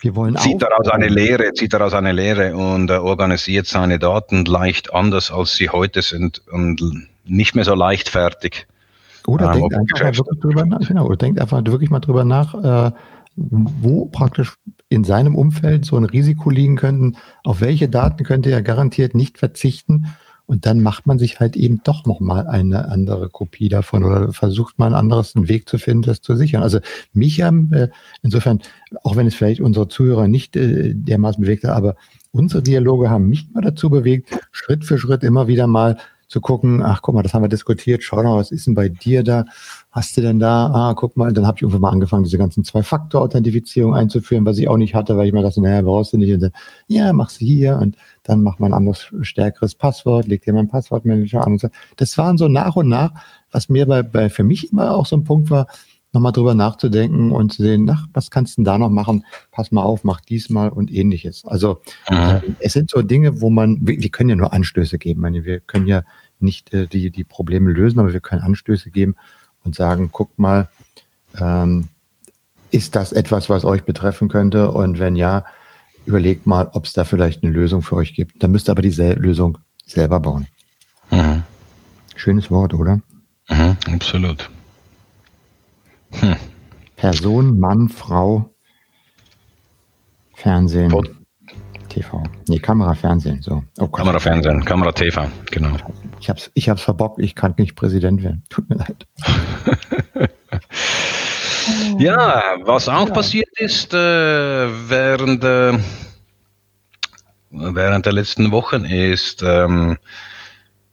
[0.00, 4.44] wir wollen zieht daraus eine Lehre, zieht daraus eine Lehre und äh, organisiert seine Daten
[4.44, 6.80] leicht anders, als sie heute sind und
[7.24, 8.66] nicht mehr so leichtfertig.
[9.26, 12.54] Oder denkt einfach mal wirklich drüber nach, genau, oder denkt einfach wirklich mal drüber nach,
[12.54, 12.92] äh,
[13.36, 14.56] wo praktisch
[14.88, 19.38] in seinem Umfeld so ein Risiko liegen könnte, auf welche Daten könnte er garantiert nicht
[19.38, 20.06] verzichten?
[20.46, 24.78] Und dann macht man sich halt eben doch nochmal eine andere Kopie davon oder versucht
[24.78, 26.62] mal ein anderes einen Weg zu finden, das zu sichern.
[26.62, 26.78] Also
[27.12, 27.88] mich haben, äh,
[28.22, 28.60] insofern,
[29.02, 31.96] auch wenn es vielleicht unsere Zuhörer nicht äh, dermaßen bewegt hat, aber
[32.30, 35.98] unsere Dialoge haben mich mal dazu bewegt, Schritt für Schritt immer wieder mal
[36.28, 38.88] zu gucken, ach guck mal, das haben wir diskutiert, schau mal, was ist denn bei
[38.88, 39.44] dir da?
[39.92, 42.64] Hast du denn da, ah, guck mal, dann habe ich irgendwann mal angefangen, diese ganzen
[42.64, 46.34] Zwei-Faktor-Authentifizierung einzuführen, was ich auch nicht hatte, weil ich mir dachte, naja, brauchst du nicht.
[46.34, 46.52] Und dann,
[46.88, 50.60] ja, mach sie hier und dann mach mal ein anderes, stärkeres Passwort, leg dir mal
[50.60, 51.52] ein Passwortmanager an.
[51.52, 51.68] Und so.
[51.96, 53.12] Das waren so nach und nach,
[53.52, 55.66] was mir bei, bei für mich immer auch so ein Punkt war,
[56.16, 59.24] nochmal drüber nachzudenken und zu sehen, ach, was kannst du denn da noch machen?
[59.52, 61.44] Pass mal auf, mach diesmal und ähnliches.
[61.44, 62.56] Also mhm.
[62.58, 65.20] es sind so Dinge, wo man, wir, wir, können ja nur Anstöße geben.
[65.20, 66.02] meine, wir können ja
[66.40, 69.14] nicht äh, die, die Probleme lösen, aber wir können Anstöße geben
[69.62, 70.68] und sagen, guckt mal,
[71.38, 71.88] ähm,
[72.70, 74.70] ist das etwas, was euch betreffen könnte?
[74.70, 75.44] Und wenn ja,
[76.06, 78.42] überlegt mal, ob es da vielleicht eine Lösung für euch gibt.
[78.42, 80.46] Dann müsst ihr aber die Sel Lösung selber bauen.
[81.10, 81.42] Mhm.
[82.14, 83.00] Schönes Wort, oder?
[83.48, 84.48] Mhm, absolut.
[86.12, 86.36] Hm.
[86.96, 88.54] Person, Mann, Frau,
[90.34, 91.10] Fernsehen, Pod
[91.88, 92.22] TV.
[92.48, 93.62] Nee, Kamera, Fernsehen, so.
[93.78, 95.76] Oh Kamera, Fernsehen, Kamera, TV, genau.
[96.20, 98.44] Ich hab's, ich hab's verbockt, ich kann nicht Präsident werden.
[98.50, 99.06] Tut mir leid.
[101.98, 103.14] ja, was auch ja.
[103.14, 105.78] passiert ist, äh, während äh,
[107.50, 109.96] während der letzten Wochen ist, ähm,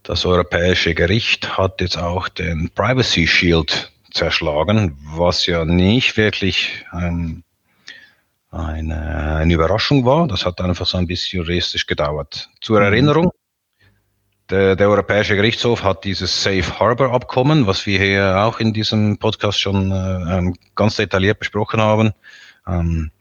[0.03, 7.43] das Europäische Gericht hat jetzt auch den Privacy Shield zerschlagen, was ja nicht wirklich ähm,
[8.51, 10.27] eine, eine Überraschung war.
[10.27, 12.49] Das hat einfach so ein bisschen juristisch gedauert.
[12.61, 12.85] Zur mhm.
[12.85, 13.31] Erinnerung,
[14.49, 19.17] der, der, Europäische Gerichtshof hat dieses Safe Harbor Abkommen, was wir hier auch in diesem
[19.17, 22.11] Podcast schon äh, ähm, ganz detailliert besprochen haben.
[22.67, 23.11] Ähm,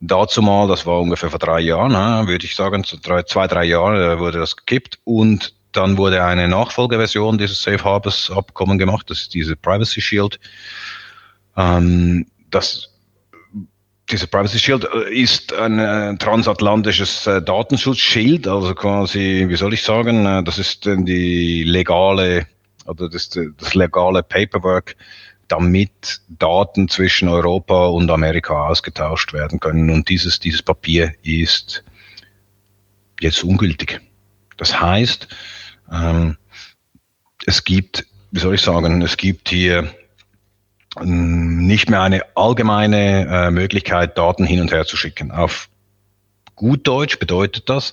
[0.00, 4.14] dazu mal, das war ungefähr vor drei Jahren, äh, würde ich sagen, zwei, drei Jahre
[4.14, 9.22] äh, wurde das gekippt und dann wurde eine Nachfolgeversion dieses Safe Harbors Abkommen gemacht, das
[9.22, 10.40] ist diese Privacy Shield.
[11.56, 12.90] Ähm, das
[14.10, 19.82] dieser Privacy Shield äh, ist ein äh, transatlantisches äh, Datenschutzschild, also quasi, wie soll ich
[19.82, 22.46] sagen, äh, das ist die legale
[22.86, 24.96] oder das, das legale Paperwork,
[25.48, 29.90] damit Daten zwischen Europa und Amerika ausgetauscht werden können.
[29.90, 31.84] Und dieses, dieses Papier ist
[33.20, 34.00] jetzt ungültig.
[34.56, 35.28] Das heißt,
[35.90, 36.36] ähm,
[37.46, 39.90] es gibt, wie soll ich sagen, es gibt hier
[41.02, 45.30] nicht mehr eine allgemeine äh, Möglichkeit, Daten hin und her zu schicken.
[45.30, 45.68] Auf
[46.54, 47.92] gut Deutsch bedeutet das,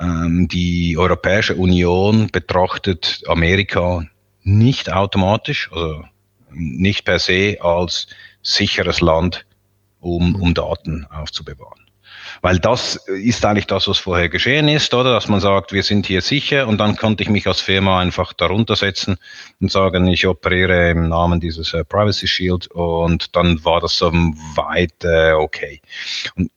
[0.00, 4.06] ähm, die Europäische Union betrachtet Amerika
[4.42, 6.04] nicht automatisch, also
[6.50, 8.06] nicht per se als
[8.42, 9.44] sicheres Land,
[10.00, 11.89] um, um Daten aufzubewahren.
[12.40, 15.12] Weil das ist eigentlich das, was vorher geschehen ist, oder?
[15.12, 18.32] Dass man sagt, wir sind hier sicher und dann konnte ich mich als Firma einfach
[18.32, 19.18] darunter setzen
[19.60, 24.12] und sagen, ich operiere im Namen dieses äh, Privacy Shield und dann war das so
[24.12, 25.80] weit äh, okay.
[26.36, 26.50] Und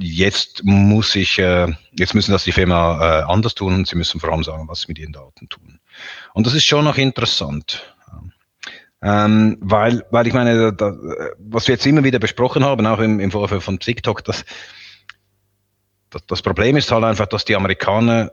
[0.00, 4.20] jetzt muss ich, äh, jetzt müssen das die Firma äh, anders tun und sie müssen
[4.20, 5.78] vor allem sagen, was sie mit ihren Daten tun.
[6.34, 7.94] Und das ist schon noch interessant.
[9.00, 10.92] Ähm, weil, weil ich meine, da,
[11.38, 14.44] was wir jetzt immer wieder besprochen haben, auch im, im Vorfeld von TikTok, dass
[16.10, 18.32] das, das Problem ist halt einfach, dass die Amerikaner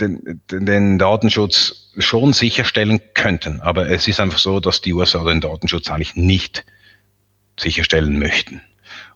[0.00, 3.60] den, den, Datenschutz schon sicherstellen könnten.
[3.60, 6.64] Aber es ist einfach so, dass die USA den Datenschutz eigentlich nicht
[7.58, 8.60] sicherstellen möchten.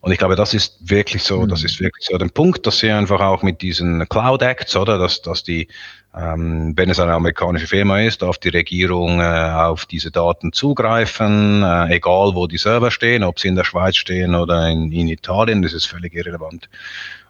[0.01, 2.89] Und ich glaube, das ist wirklich so, das ist wirklich so der Punkt, dass sie
[2.89, 5.67] einfach auch mit diesen Cloud Acts, oder, dass, dass die,
[6.15, 11.63] ähm, wenn es eine amerikanische Firma ist, auf die Regierung äh, auf diese Daten zugreifen,
[11.63, 15.09] äh, egal wo die Server stehen, ob sie in der Schweiz stehen oder in, in
[15.09, 16.69] Italien, das ist völlig irrelevant.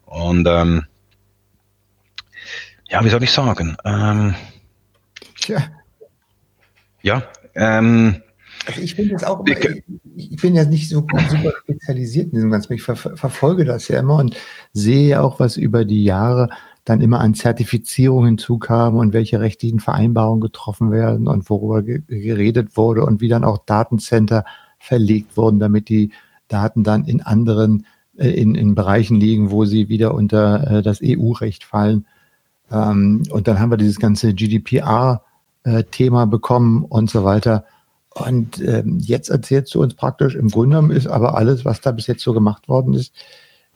[0.09, 0.85] Und ähm,
[2.89, 3.77] ja, wie soll ich sagen?
[3.85, 4.33] Ähm,
[5.47, 5.63] ja.
[7.01, 7.23] Ja.
[7.53, 8.21] Ähm,
[8.65, 9.83] also ich bin jetzt auch immer, ich,
[10.15, 12.73] ich, bin ja nicht so super spezialisiert in diesem Ganzen.
[12.73, 14.35] Ich ver verfolge das ja immer und
[14.73, 16.49] sehe auch, was über die Jahre
[16.85, 22.75] dann immer an Zertifizierung hinzukam und welche rechtlichen Vereinbarungen getroffen werden und worüber ge geredet
[22.77, 24.43] wurde und wie dann auch Datencenter
[24.79, 26.11] verlegt wurden, damit die
[26.47, 27.85] Daten dann in anderen
[28.27, 32.05] in, in Bereichen liegen, wo sie wieder unter äh, das EU-Recht fallen.
[32.71, 37.65] Ähm, und dann haben wir dieses ganze GDPR-Thema äh, bekommen und so weiter.
[38.11, 41.91] Und ähm, jetzt erzählst du uns praktisch, im Grunde genommen ist aber alles, was da
[41.91, 43.13] bis jetzt so gemacht worden ist,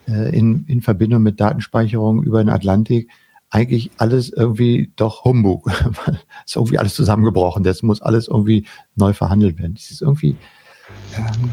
[0.08, 3.10] äh, in, in Verbindung mit Datenspeicherung über den Atlantik,
[3.50, 5.68] eigentlich alles irgendwie doch Humbug.
[6.46, 7.64] ist irgendwie alles zusammengebrochen.
[7.64, 8.66] Das muss alles irgendwie
[8.96, 9.76] neu verhandelt werden.
[9.76, 10.36] Das ist irgendwie,
[11.16, 11.52] ähm,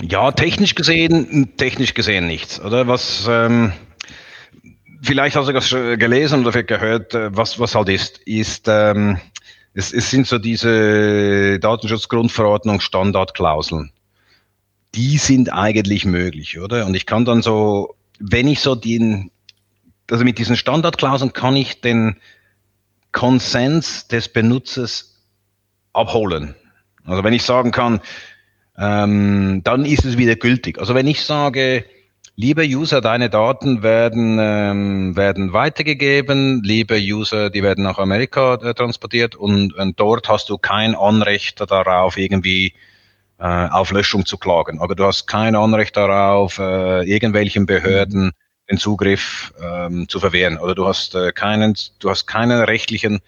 [0.00, 2.86] ja, technisch gesehen, technisch gesehen nichts, oder?
[2.88, 3.72] Was, ähm,
[5.02, 9.18] vielleicht hast du das gelesen oder gehört, äh, was, was halt ist, ist, ähm,
[9.74, 13.90] es, es sind so diese Datenschutzgrundverordnung Standardklauseln.
[14.94, 16.86] Die sind eigentlich möglich, oder?
[16.86, 19.30] Und ich kann dann so, wenn ich so den,
[20.10, 22.16] also mit diesen Standardklauseln kann ich den
[23.12, 25.18] Konsens des Benutzers
[25.92, 26.54] abholen.
[27.04, 28.00] Also wenn ich sagen kann,
[28.78, 30.78] ähm, dann ist es wieder gültig.
[30.78, 31.84] Also wenn ich sage,
[32.36, 38.74] lieber User, deine Daten werden, ähm, werden weitergegeben, liebe User, die werden nach Amerika äh,
[38.74, 42.74] transportiert und, und, dort hast du kein Anrecht darauf, irgendwie
[43.38, 44.80] äh, auf Löschung zu klagen.
[44.80, 48.32] Aber du hast kein Anrecht darauf, äh, irgendwelchen Behörden
[48.70, 50.58] den Zugriff ähm, zu verwehren.
[50.58, 53.20] Oder du hast äh, keinen, du hast keinen rechtlichen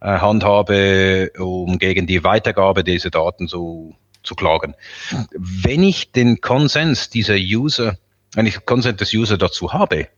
[0.00, 4.74] äh, Handhabe, um gegen die Weitergabe dieser Daten zu zu klagen.
[5.32, 7.96] Wenn ich den Konsens dieser User,
[8.34, 10.08] wenn ich Konsens des User dazu habe,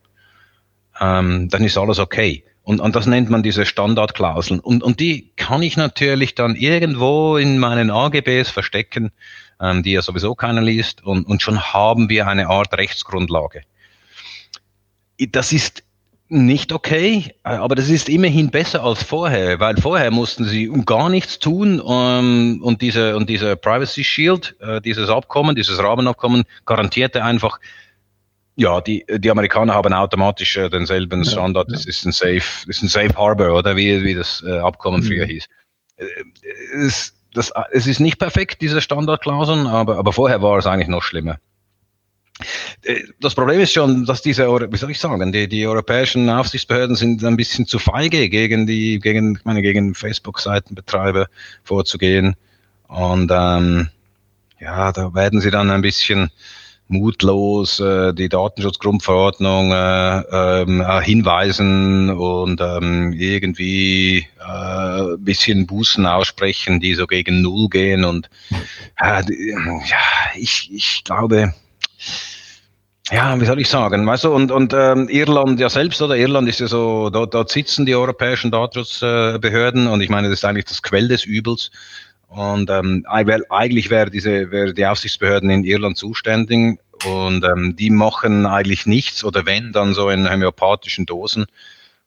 [0.99, 2.43] ähm, dann ist alles okay.
[2.63, 4.59] Und, und das nennt man diese Standardklauseln.
[4.59, 9.11] Und, und die kann ich natürlich dann irgendwo in meinen AGBs verstecken,
[9.61, 11.03] ähm, die ja sowieso keiner liest.
[11.03, 13.61] Und, und schon haben wir eine Art Rechtsgrundlage.
[15.29, 15.84] Das ist
[16.27, 21.09] nicht okay, aber das ist immerhin besser als vorher, weil vorher mussten sie um gar
[21.09, 27.23] nichts tun um, und diese und dieser Privacy Shield, äh, dieses Abkommen, dieses Rahmenabkommen garantierte
[27.23, 27.59] einfach
[28.55, 31.67] ja, die, die Amerikaner haben automatisch äh, denselben Standard.
[31.67, 31.77] Ja, ja.
[31.77, 35.07] Das ist ein Safe, ist ein Safe Harbor, oder wie, wie das äh, Abkommen mhm.
[35.07, 35.45] früher hieß.
[35.97, 36.05] Äh,
[36.77, 41.03] es, das, es ist nicht perfekt, diese Standardklauseln, aber, aber vorher war es eigentlich noch
[41.03, 41.37] schlimmer.
[42.83, 46.95] Äh, das Problem ist schon, dass diese, wie soll ich sagen, die, die europäischen Aufsichtsbehörden
[46.95, 51.27] sind ein bisschen zu feige, gegen die, gegen, ich meine, gegen Facebook-Seitenbetreiber
[51.63, 52.35] vorzugehen.
[52.87, 53.89] Und ähm,
[54.59, 56.29] ja, da werden sie dann ein bisschen
[56.87, 66.93] mutlos äh, die Datenschutzgrundverordnung äh, äh, hinweisen und ähm, irgendwie äh, bisschen Bußen aussprechen, die
[66.93, 68.05] so gegen Null gehen.
[68.05, 68.29] Und
[68.97, 69.23] äh,
[69.87, 69.97] ja,
[70.35, 71.55] ich, ich glaube,
[73.11, 76.49] ja, wie soll ich sagen, weißt du, und, und ähm, Irland ja selbst, oder Irland
[76.49, 80.65] ist ja so, dort, dort sitzen die europäischen Datenschutzbehörden und ich meine, das ist eigentlich
[80.65, 81.69] das Quell des Übels.
[82.27, 88.45] Und ähm, eigentlich wäre diese wäre die Aufsichtsbehörden in Irland zuständig und ähm, die machen
[88.45, 91.45] eigentlich nichts oder wenn dann so in homöopathischen Dosen.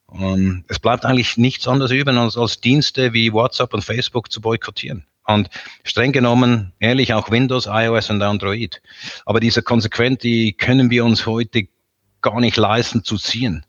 [0.07, 4.41] Und es bleibt eigentlich nichts anderes über, als, als Dienste wie WhatsApp und Facebook zu
[4.41, 5.05] boykottieren.
[5.29, 5.51] Und
[5.85, 8.81] streng genommen, ehrlich, auch Windows, iOS und Android.
[9.27, 11.69] Aber diese Konsequenz, die können wir uns heute
[12.23, 13.67] gar nicht leisten zu ziehen.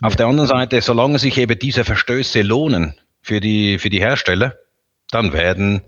[0.00, 4.54] Auf der anderen Seite, solange sich eben diese Verstöße lohnen für die, für die Hersteller,
[5.10, 5.82] dann werden,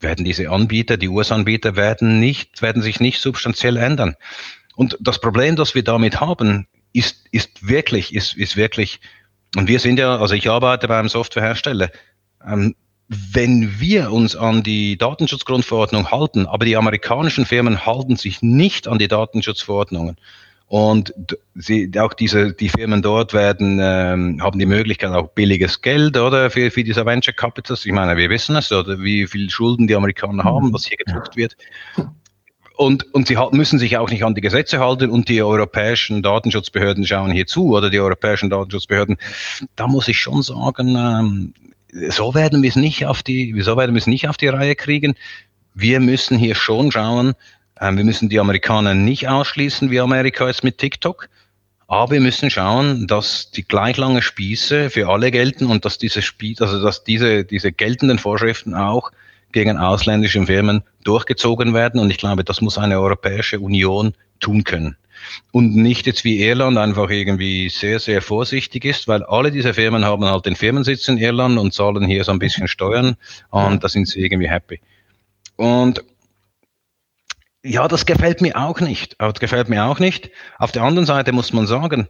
[0.00, 4.16] werden diese Anbieter, die US-Anbieter werden nicht, werden sich nicht substanziell ändern.
[4.74, 9.00] Und das Problem, das wir damit haben, ist, ist wirklich, ist, ist wirklich,
[9.54, 11.90] und wir sind ja, also ich arbeite bei einem Softwarehersteller,
[12.44, 12.74] ähm,
[13.32, 18.98] wenn wir uns an die Datenschutzgrundverordnung halten, aber die amerikanischen Firmen halten sich nicht an
[18.98, 20.16] die Datenschutzverordnungen,
[20.72, 21.12] und
[21.54, 26.48] sie, auch diese, die Firmen dort werden, ähm, haben die Möglichkeit auch billiges Geld, oder,
[26.50, 27.84] für, für diese Venture Capitals.
[27.84, 30.72] Ich meine, wir wissen es, oder wie viel Schulden die Amerikaner haben, mhm.
[30.72, 31.58] was hier gedruckt wird.
[32.74, 37.04] Und, und sie müssen sich auch nicht an die Gesetze halten und die europäischen Datenschutzbehörden
[37.04, 39.18] schauen hier zu, oder die europäischen Datenschutzbehörden.
[39.76, 41.52] Da muss ich schon sagen, ähm,
[41.92, 44.74] so werden wir es nicht auf die, so werden wir es nicht auf die Reihe
[44.74, 45.14] kriegen.
[45.74, 47.34] Wir müssen hier schon schauen,
[47.80, 51.28] ähm, wir müssen die Amerikaner nicht ausschließen, wie Amerika ist mit TikTok.
[51.88, 56.22] Aber wir müssen schauen, dass die gleich lange Spieße für alle gelten und dass diese
[56.22, 59.12] Spieß, also dass diese, diese geltenden Vorschriften auch
[59.52, 62.00] gegen ausländische Firmen durchgezogen werden.
[62.00, 64.96] Und ich glaube, das muss eine Europäische Union tun können.
[65.50, 70.04] Und nicht jetzt wie Irland einfach irgendwie sehr, sehr vorsichtig ist, weil alle diese Firmen
[70.04, 73.16] haben halt den Firmensitz in Irland und zahlen hier so ein bisschen Steuern
[73.50, 74.80] und da sind sie irgendwie happy.
[75.56, 76.02] Und
[77.64, 79.16] ja, das gefällt mir auch nicht.
[79.18, 80.30] Das gefällt mir auch nicht.
[80.58, 82.08] Auf der anderen Seite muss man sagen,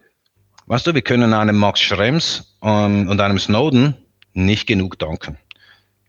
[0.67, 3.97] weißt du, wir können einem Max Schrems und, und einem Snowden
[4.33, 5.37] nicht genug danken.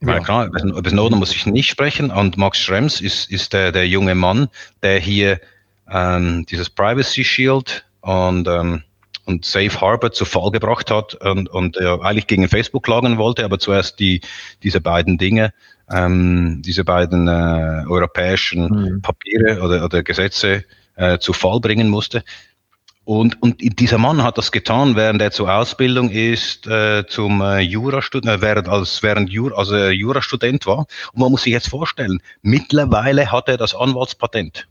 [0.00, 3.72] Ich meine, klar, über Snowden muss ich nicht sprechen und Max Schrems ist, ist der,
[3.72, 4.48] der junge Mann,
[4.82, 5.40] der hier
[5.90, 8.82] ähm, dieses Privacy Shield und, ähm,
[9.24, 13.44] und Safe Harbor zu Fall gebracht hat und, und äh, eigentlich gegen Facebook klagen wollte,
[13.44, 14.20] aber zuerst die,
[14.62, 15.52] diese beiden Dinge
[15.90, 19.02] ähm, diese beiden äh, europäischen mhm.
[19.02, 20.64] Papiere oder, oder Gesetze
[20.96, 22.24] äh, zu Fall bringen musste.
[23.04, 27.60] Und, und dieser Mann hat das getan, während er zur Ausbildung ist, äh, zum äh,
[27.60, 30.86] Jurastudent, äh, während als während Jura, also Jurastudent war.
[31.12, 34.66] Und man muss sich jetzt vorstellen, mittlerweile hat er das Anwaltspatent.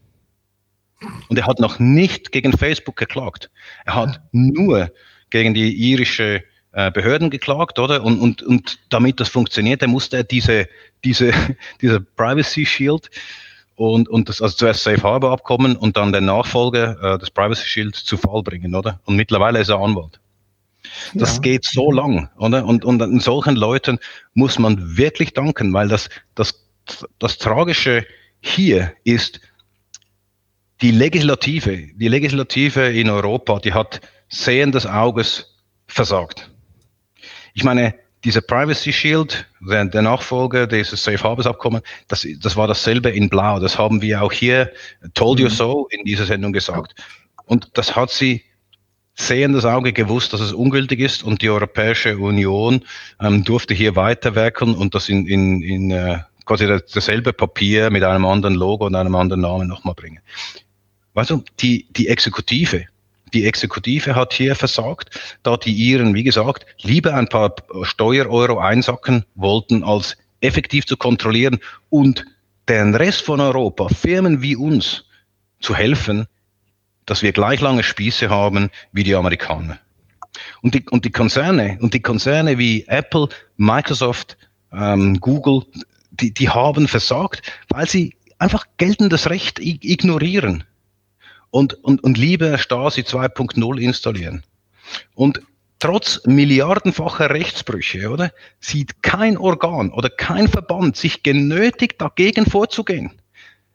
[1.29, 3.49] Und er hat noch nicht gegen Facebook geklagt.
[3.85, 4.91] Er hat nur
[5.29, 6.43] gegen die irische
[6.73, 8.03] äh, Behörden geklagt, oder?
[8.03, 10.67] Und, und, und damit das funktionierte, musste er diese,
[11.03, 11.31] diese,
[11.81, 13.09] diese Privacy Shield
[13.75, 17.65] und, und das, also zuerst Safe Harbor Abkommen und dann den Nachfolger äh, des Privacy
[17.67, 18.99] Shield zu Fall bringen, oder?
[19.05, 20.19] Und mittlerweile ist er Anwalt.
[21.13, 21.41] Das ja.
[21.41, 22.65] geht so lang, oder?
[22.65, 23.99] Und, und an solchen Leuten
[24.33, 26.65] muss man wirklich danken, weil das, das,
[27.19, 28.05] das Tragische
[28.41, 29.39] hier ist,
[30.81, 35.55] die Legislative, die Legislative in Europa, die hat sehendes Auges
[35.87, 36.51] versagt.
[37.53, 42.67] Ich meine, dieser Privacy Shield, der, der Nachfolger dieses Safe Harbors Abkommen, das, das war
[42.67, 43.59] dasselbe in Blau.
[43.59, 44.71] Das haben wir auch hier
[45.13, 45.51] Told You mhm.
[45.51, 46.95] So in dieser Sendung gesagt.
[47.45, 48.43] Und das hat sie
[49.15, 52.83] sehendes Auge gewusst, dass es ungültig ist und die Europäische Union
[53.21, 58.25] ähm, durfte hier weiterwirken und das in, in, in äh, quasi dasselbe Papier mit einem
[58.25, 60.19] anderen Logo und einem anderen Namen nochmal bringen.
[61.13, 62.85] Weißt du, die, die Exekutive,
[63.33, 69.25] die Exekutive hat hier versagt, da die Iren, wie gesagt, lieber ein paar Steuereuro einsacken
[69.35, 71.59] wollten, als effektiv zu kontrollieren
[71.89, 72.25] und
[72.69, 75.05] den Rest von Europa, Firmen wie uns,
[75.59, 76.27] zu helfen,
[77.05, 79.79] dass wir gleich lange Spieße haben wie die Amerikaner.
[80.61, 84.37] Und die, und die Konzerne, und die Konzerne wie Apple, Microsoft,
[84.71, 85.63] ähm, Google,
[86.11, 90.63] die, die haben versagt, weil sie einfach geltendes Recht ignorieren.
[91.53, 94.41] Und, und, und lieber Stasi 2.0 installieren.
[95.13, 95.39] Und
[95.77, 103.11] trotz milliardenfacher Rechtsbrüche, oder, sieht kein Organ oder kein Verband sich genötigt, dagegen vorzugehen.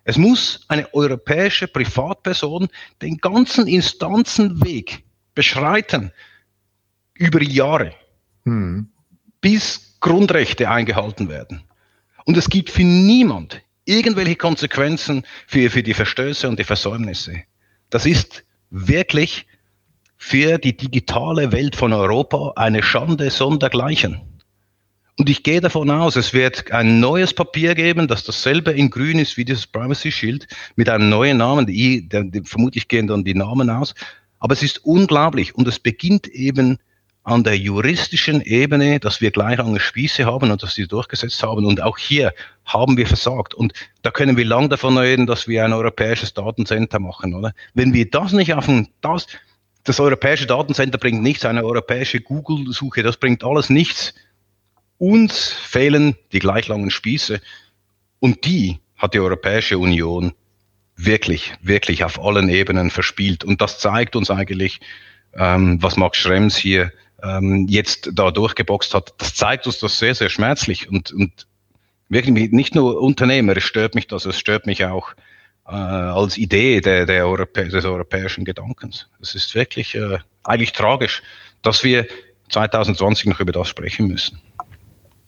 [0.02, 2.66] Es muss eine europäische Privatperson
[3.00, 5.04] den ganzen Instanzenweg
[5.36, 6.10] beschreiten
[7.14, 7.94] über Jahre,
[8.44, 8.88] hm.
[9.40, 11.62] bis Grundrechte eingehalten werden.
[12.24, 17.44] Und es gibt für niemand irgendwelche Konsequenzen für, für die Verstöße und die Versäumnisse.
[17.90, 19.46] Das ist wirklich
[20.16, 24.20] für die digitale Welt von Europa eine Schande sondergleichen.
[25.18, 29.18] Und ich gehe davon aus, es wird ein neues Papier geben, das dasselbe in grün
[29.18, 31.66] ist wie dieses Privacy Shield, mit einem neuen Namen.
[31.66, 33.94] Die, die, die, vermutlich gehen dann die Namen aus.
[34.38, 35.56] Aber es ist unglaublich.
[35.56, 36.78] Und es beginnt eben
[37.28, 41.66] an der juristischen Ebene, dass wir gleich lange Spieße haben und dass sie durchgesetzt haben.
[41.66, 42.32] Und auch hier
[42.64, 43.52] haben wir versagt.
[43.52, 47.52] Und da können wir lang davon reden, dass wir ein europäisches Datencenter machen, oder?
[47.74, 49.26] Wenn wir das nicht auf ein, das,
[49.84, 54.14] das europäische Datencenter bringt nichts, eine europäische Google-Suche, das bringt alles nichts.
[54.96, 57.42] Uns fehlen die gleich langen Spieße
[58.20, 60.32] und die hat die Europäische Union
[60.96, 63.44] wirklich, wirklich auf allen Ebenen verspielt.
[63.44, 64.80] Und das zeigt uns eigentlich,
[65.34, 66.90] ähm, was Max Schrems hier
[67.22, 69.14] ähm, jetzt da durchgeboxt hat.
[69.18, 71.46] Das zeigt uns das sehr, sehr schmerzlich und, und
[72.08, 75.12] wirklich nicht nur Unternehmer, es stört mich das, es stört mich auch
[75.66, 79.08] äh, als Idee der, der Europä des europäischen Gedankens.
[79.20, 81.22] Es ist wirklich äh, eigentlich tragisch,
[81.62, 82.06] dass wir
[82.50, 84.40] 2020 noch über das sprechen müssen.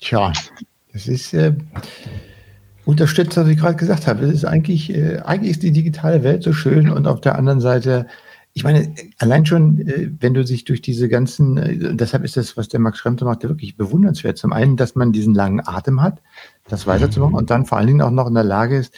[0.01, 0.33] Tja,
[0.93, 1.53] das ist äh,
[2.87, 4.23] unterstützt, was ich gerade gesagt habe.
[4.23, 7.61] Das ist eigentlich, äh, eigentlich ist die digitale Welt so schön und auf der anderen
[7.61, 8.07] Seite,
[8.53, 12.57] ich meine, allein schon, äh, wenn du sich durch diese ganzen, äh, deshalb ist das,
[12.57, 14.39] was der Max Schremter macht, wirklich bewundernswert.
[14.39, 16.21] Zum einen, dass man diesen langen Atem hat,
[16.69, 18.95] das weiterzumachen und dann vor allen Dingen auch noch in der Lage ist,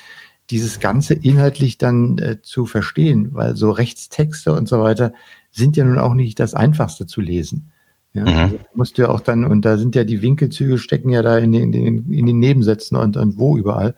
[0.50, 5.12] dieses Ganze inhaltlich dann äh, zu verstehen, weil so Rechtstexte und so weiter
[5.50, 7.70] sind ja nun auch nicht das Einfachste zu lesen.
[8.14, 8.28] Ja, mhm.
[8.28, 11.38] also musst du ja auch dann, und da sind ja die Winkelzüge stecken ja da
[11.38, 13.94] in den, in den, in den Nebensätzen und, und wo überall.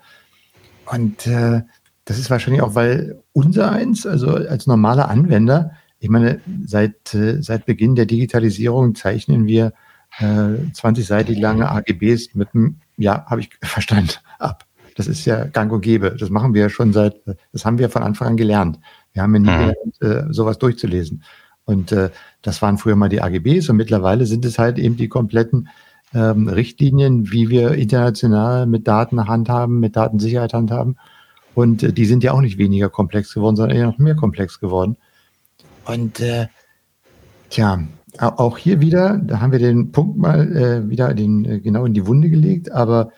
[0.93, 1.63] Und äh,
[2.05, 7.43] das ist wahrscheinlich auch, weil unser eins, also als normaler Anwender, ich meine, seit, äh,
[7.43, 9.73] seit Beginn der Digitalisierung zeichnen wir
[10.19, 14.67] äh, 20-seitig lange AGBs mit einem, ja, habe ich verstanden, ab.
[14.97, 16.15] Das ist ja gang und gäbe.
[16.17, 17.17] Das machen wir ja schon seit,
[17.53, 18.79] das haben wir von Anfang an gelernt.
[19.13, 19.75] Wir haben ja nie mhm.
[20.01, 21.25] gelernt, äh, sowas durchzulesen.
[21.65, 22.11] Und äh,
[22.43, 25.69] das waren früher mal die AGBs und mittlerweile sind es halt eben die kompletten
[26.13, 30.97] ähm, Richtlinien, wie wir international mit Daten handhaben, mit Datensicherheit handhaben.
[31.55, 34.61] Und äh, die sind ja auch nicht weniger komplex geworden, sondern eher noch mehr komplex
[34.61, 34.97] geworden.
[35.87, 36.49] Und äh,
[37.51, 37.81] tja,
[38.19, 41.95] auch hier wieder, da haben wir den Punkt mal äh, wieder den, äh, genau in
[41.95, 43.11] die Wunde gelegt, aber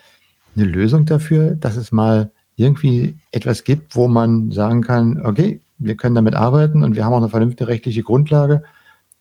[0.56, 5.96] eine Lösung dafür, dass es mal irgendwie etwas gibt, wo man sagen kann, okay, wir
[5.96, 8.62] können damit arbeiten und wir haben auch eine vernünftige rechtliche Grundlage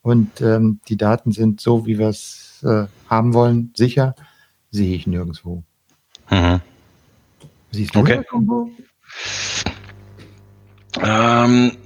[0.02, 4.16] und ähm, die Daten sind so, wie wir es äh, haben wollen, sicher,
[4.72, 5.64] sehe ich nirgendwo.
[6.30, 6.62] Mhm.
[7.72, 8.24] Siehst du okay.
[8.32, 8.70] irgendwo?
[11.02, 11.78] Ähm,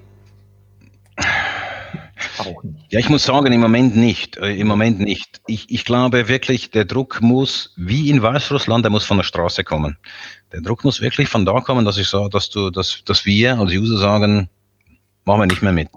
[2.89, 4.37] ja, ich muss sagen, im Moment nicht.
[4.37, 5.41] Äh, Im Moment nicht.
[5.47, 9.63] Ich, ich glaube wirklich, der Druck muss, wie in Weißrussland, der muss von der Straße
[9.63, 9.97] kommen.
[10.51, 13.59] Der Druck muss wirklich von da kommen, dass ich sage, dass du, dass, dass wir
[13.59, 14.49] als User sagen,
[15.25, 15.89] machen wir nicht mehr mit.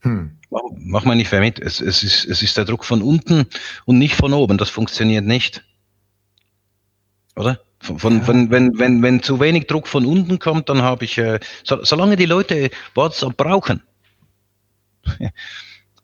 [0.00, 0.38] Hm.
[0.50, 1.58] Machen wir nicht mehr mit.
[1.58, 3.46] Es, es, ist, es ist der Druck von unten
[3.86, 4.58] und nicht von oben.
[4.58, 5.64] Das funktioniert nicht.
[7.36, 7.60] Oder?
[7.82, 8.24] Von, von, ja.
[8.24, 11.82] von, wenn, wenn, wenn zu wenig Druck von unten kommt, dann habe ich, äh, so,
[11.84, 13.82] solange die Leute WhatsApp brauchen,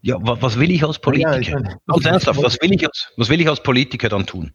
[0.03, 1.41] ja, was, was will ich als Politiker?
[1.41, 4.53] Ja, mein, Ganz ernsthaft, was will, ich als, was will ich als Politiker dann tun?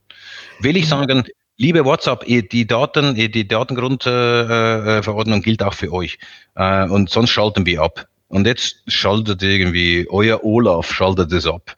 [0.60, 1.24] Will ich sagen,
[1.58, 6.18] Liebe WhatsApp, die Daten, die Datengrundverordnung gilt auch für euch.
[6.56, 8.08] Äh, und sonst schalten wir ab.
[8.28, 11.78] Und jetzt schaltet irgendwie euer Olaf schaltet es ab.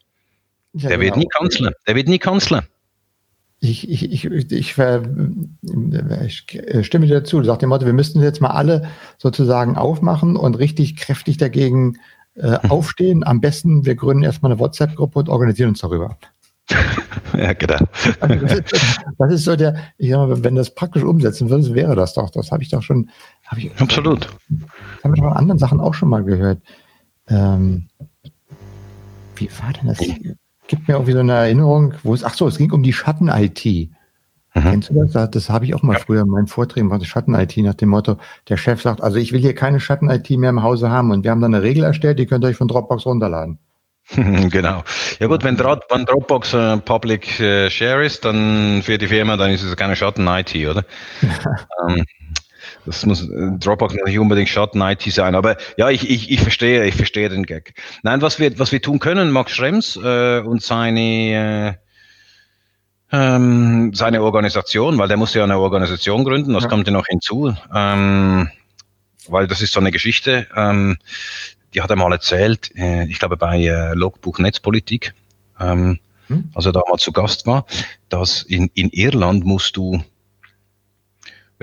[0.72, 1.08] Ja, der genau.
[1.08, 1.74] wird nie Kanzler.
[1.86, 2.64] Der wird nie Kanzler.
[3.70, 4.72] Ich, ich, ich, ich, ich,
[6.86, 7.40] stimme dir dazu.
[7.40, 11.98] Du sagst dem Motto, wir müssten jetzt mal alle sozusagen aufmachen und richtig kräftig dagegen
[12.36, 13.24] äh, aufstehen.
[13.24, 16.18] Am besten, wir gründen erstmal eine WhatsApp-Gruppe und organisieren uns darüber.
[17.38, 17.78] ja, genau.
[18.20, 21.74] Also das, ist, das ist so der, ich sag mal, wenn das praktisch umsetzen würde,
[21.76, 22.30] wäre das doch.
[22.32, 23.10] Das habe ich doch schon.
[23.58, 24.28] Ich, Absolut.
[24.50, 26.60] Das haben wir in anderen Sachen auch schon mal gehört.
[27.28, 27.88] Ähm,
[29.36, 30.00] wie war denn das?
[30.68, 33.66] Gibt mir irgendwie so eine Erinnerung, wo es, ach so, es ging um die Schatten-IT.
[33.66, 34.62] Mhm.
[34.62, 35.30] Kennst du das?
[35.32, 36.00] Das habe ich auch mal ja.
[36.00, 39.42] früher in meinen Vorträgen von Schatten-IT nach dem Motto, der Chef sagt, also ich will
[39.42, 42.26] hier keine Schatten-IT mehr im Hause haben und wir haben dann eine Regel erstellt, die
[42.26, 43.60] könnt ihr euch von Dropbox runterladen.
[44.16, 44.84] genau.
[45.20, 49.52] Ja gut, wenn, wenn Dropbox äh, Public äh, Share ist, dann für die Firma, dann
[49.52, 50.86] ist es keine Schatten-IT, oder?
[51.90, 52.06] ähm,
[52.86, 56.96] das muss äh, Dropbox nicht unbedingt Schatten-IT sein, aber ja, ich, ich, ich verstehe, ich
[56.96, 57.74] verstehe den Gag.
[58.04, 61.86] Nein, was wir, was wir tun können, Max Schrems äh, und seine äh,
[63.12, 66.70] ähm, seine Organisation, weil der muss ja eine Organisation gründen, das ja.
[66.70, 68.50] kommt ja noch hinzu, ähm,
[69.28, 70.98] weil das ist so eine Geschichte, ähm,
[71.74, 75.14] die hat er mal erzählt, äh, ich glaube bei äh, Logbuch Netzpolitik,
[75.60, 76.50] ähm, hm?
[76.56, 77.66] als er da mal zu Gast war,
[78.10, 80.04] dass in, in Irland musst du,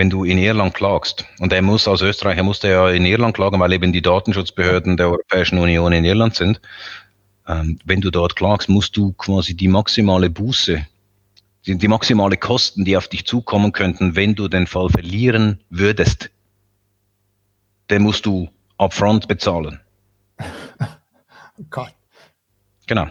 [0.03, 3.61] wenn du in Irland klagst, und er muss als Österreicher musste ja in Irland klagen,
[3.61, 6.61] weil eben die Datenschutzbehörden der Europäischen Union in Irland sind,
[7.47, 10.85] ähm, wenn du dort klagst, musst du quasi die maximale Buße
[11.67, 16.31] die, die maximale Kosten, die auf dich zukommen könnten, wenn du den Fall verlieren würdest,
[17.89, 19.79] den musst du upfront bezahlen.
[21.59, 21.95] Oh Gott.
[22.87, 23.07] Genau.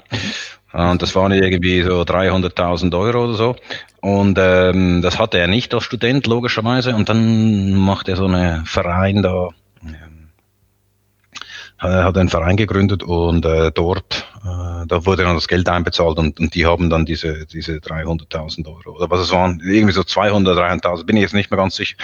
[0.73, 3.55] Und das waren irgendwie so 300.000 Euro oder so.
[3.99, 6.95] Und ähm, das hatte er nicht als Student, logischerweise.
[6.95, 9.49] Und dann macht er so einen Verein da,
[11.81, 16.19] äh, hat einen Verein gegründet und äh, dort, äh, da wurde dann das Geld einbezahlt
[16.19, 20.03] und, und die haben dann diese, diese 300.000 Euro oder was es waren, irgendwie so
[20.03, 21.97] 200, 300.000, bin ich jetzt nicht mehr ganz sicher.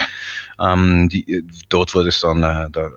[0.60, 2.90] Ähm, die, dort wurde es dann äh, da, äh,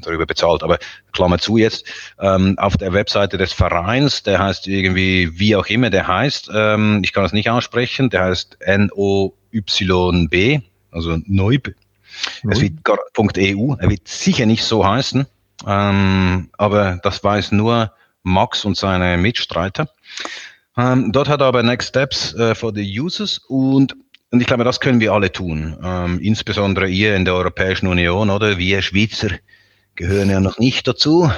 [0.00, 0.62] darüber bezahlt.
[0.62, 0.78] Aber
[1.12, 1.84] Klammer zu jetzt,
[2.20, 7.00] ähm, auf der Webseite des Vereins, der heißt irgendwie, wie auch immer der heißt, ähm,
[7.04, 11.74] ich kann es nicht aussprechen, der heißt N-O-Y-B, also Neub.
[12.50, 12.74] Es wird
[13.16, 15.26] .eu, er wird sicher nicht so heißen.
[15.66, 17.92] Ähm, aber das weiß nur
[18.22, 19.88] Max und seine Mitstreiter.
[20.76, 23.94] Ähm, dort hat er aber Next Steps äh, for the Users und
[24.32, 25.76] und ich glaube, das können wir alle tun.
[25.82, 28.58] Ähm, insbesondere ihr in der Europäischen Union, oder?
[28.58, 29.30] Wir Schweizer
[29.96, 31.30] gehören ja noch nicht dazu.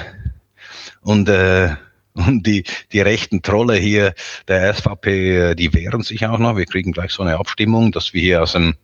[1.01, 1.75] Und, äh,
[2.13, 4.13] und die, die rechten Trolle hier
[4.47, 6.55] der SVP, äh, die wehren sich auch noch.
[6.55, 8.75] Wir kriegen gleich so eine Abstimmung, dass wir hier aus dem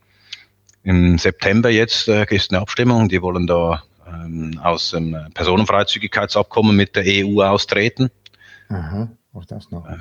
[0.83, 6.95] im September jetzt äh, ist eine Abstimmung, die wollen da ähm, aus dem Personenfreizügigkeitsabkommen mit
[6.95, 8.09] der EU austreten.
[8.69, 9.85] Aha, auch das noch.
[9.85, 9.97] Äh,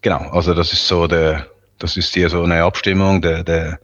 [0.00, 1.48] genau, also das ist so der,
[1.82, 3.80] das ist hier so eine Abstimmung der, der,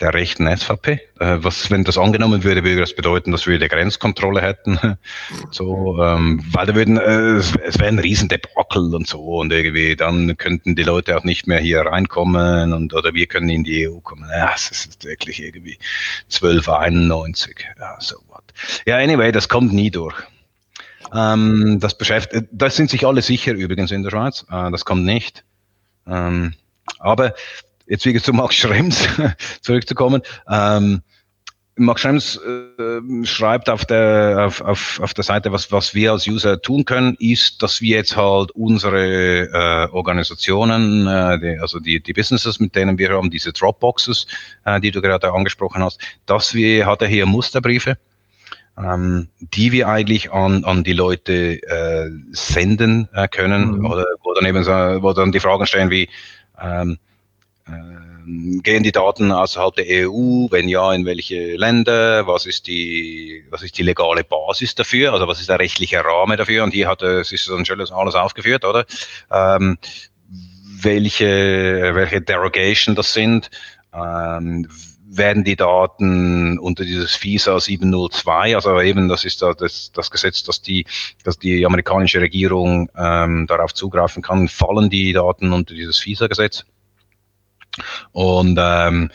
[0.00, 1.00] der rechten SVP.
[1.18, 4.78] Äh, was, wenn das angenommen würde, würde das bedeuten, dass wir die Grenzkontrolle hätten.
[5.50, 9.96] so, ähm, weil da würden, äh, es, es wäre ein Riesendebakel und so und irgendwie
[9.96, 13.88] dann könnten die Leute auch nicht mehr hier reinkommen und oder wir können in die
[13.88, 14.28] EU kommen.
[14.30, 15.78] Ja, es ist wirklich irgendwie
[16.26, 17.66] 1291.
[17.78, 18.44] Ja, so what.
[18.86, 20.14] Ja, anyway, das kommt nie durch.
[21.12, 24.46] Ähm, das beschäftigt, das sind sich alle sicher übrigens in der Schweiz.
[24.50, 25.44] Äh, das kommt nicht.
[26.06, 26.54] Ähm,
[26.98, 27.34] aber
[27.86, 29.08] jetzt wieder zu Max Schrems
[29.60, 30.22] zurückzukommen.
[30.48, 31.02] Ähm,
[31.76, 36.26] Max Schrems äh, schreibt auf der, auf, auf, auf der Seite, was, was wir als
[36.26, 42.00] User tun können, ist, dass wir jetzt halt unsere äh, Organisationen, äh, die, also die,
[42.02, 44.26] die Businesses, mit denen wir haben, diese Dropboxes,
[44.66, 47.96] äh, die du gerade angesprochen hast, dass wir, hat er hier Musterbriefe,
[48.76, 53.86] ähm, die wir eigentlich an, an die Leute äh, senden äh, können, mhm.
[53.86, 56.10] oder wo dann eben so, wo dann die Fragen stehen wie,
[56.60, 56.98] ähm,
[57.68, 60.46] ähm, gehen die Daten außerhalb der EU?
[60.50, 62.26] Wenn ja, in welche Länder?
[62.26, 65.12] Was ist die, was ist die legale Basis dafür?
[65.12, 66.64] Also was ist der rechtliche Rahmen dafür?
[66.64, 68.86] Und hier hat es ist schon alles aufgeführt, oder?
[69.30, 69.78] Ähm,
[70.82, 73.50] welche, welche Derogation das sind?
[73.92, 74.68] Ähm,
[75.12, 80.62] werden die Daten unter dieses FISA 702, also eben das ist das, das Gesetz, dass
[80.62, 80.86] die,
[81.24, 86.64] dass die amerikanische Regierung ähm, darauf zugreifen kann, fallen die Daten unter dieses FISA-Gesetz.
[88.12, 89.10] Und, ähm,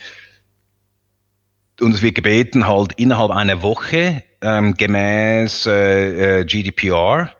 [1.80, 7.30] und es wird gebeten, halt innerhalb einer Woche ähm, gemäß äh, äh GDPR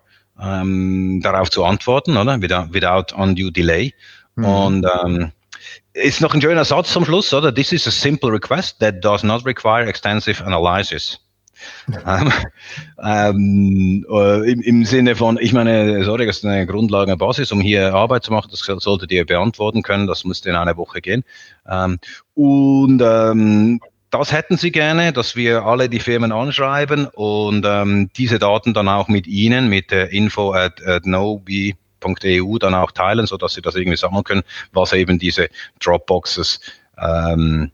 [0.40, 2.40] ähm, darauf zu antworten, oder?
[2.40, 3.94] Without, without undue delay.
[4.34, 4.44] Mhm.
[4.44, 5.32] Und ähm,
[5.96, 7.54] ist noch ein schöner Satz zum Schluss, oder?
[7.54, 11.18] This is a simple request that does not require extensive analysis.
[12.06, 12.32] ähm,
[13.02, 17.60] ähm, äh, im, im, Sinne von, ich meine, sorry, das ist eine Grundlage, Basis, um
[17.60, 21.24] hier Arbeit zu machen, das solltet ihr beantworten können, das müsste in einer Woche gehen.
[21.68, 21.98] Ähm,
[22.34, 23.80] und ähm,
[24.10, 28.88] das hätten sie gerne, dass wir alle die Firmen anschreiben und ähm, diese Daten dann
[28.88, 31.72] auch mit Ihnen, mit der info at, at nobe
[32.04, 34.42] EU dann auch teilen, so dass sie das irgendwie sammeln können,
[34.72, 35.48] was eben diese
[35.80, 36.60] Dropboxes
[36.98, 37.70] ähm,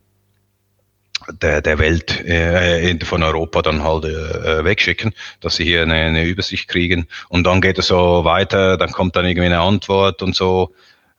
[1.31, 6.25] der, der Welt äh, von Europa dann halt äh, wegschicken, dass sie hier eine, eine
[6.25, 7.07] Übersicht kriegen.
[7.29, 10.75] Und dann geht es so weiter, dann kommt dann irgendwie eine Antwort und so.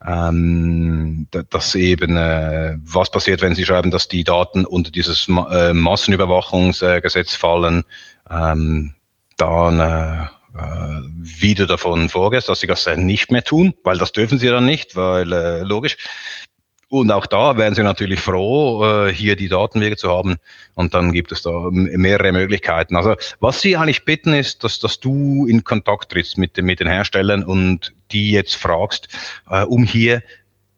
[0.06, 5.70] Ähm, dass eben, äh, was passiert, wenn Sie schreiben, dass die Daten unter dieses Ma
[5.70, 7.86] äh, Massenüberwachungsgesetz fallen,
[8.30, 8.94] ähm,
[9.38, 14.38] dann äh, äh, wieder davon vorgehst, dass sie das nicht mehr tun, weil das dürfen
[14.38, 15.98] sie dann nicht, weil äh, logisch.
[16.90, 20.36] Und auch da wären sie natürlich froh, äh, hier die Datenwege zu haben.
[20.76, 22.96] Und dann gibt es da mehrere Möglichkeiten.
[22.96, 26.88] Also was sie eigentlich bitten ist, dass, dass du in Kontakt trittst mit, mit den
[26.88, 29.08] Herstellern und die jetzt fragst,
[29.50, 30.22] äh, um hier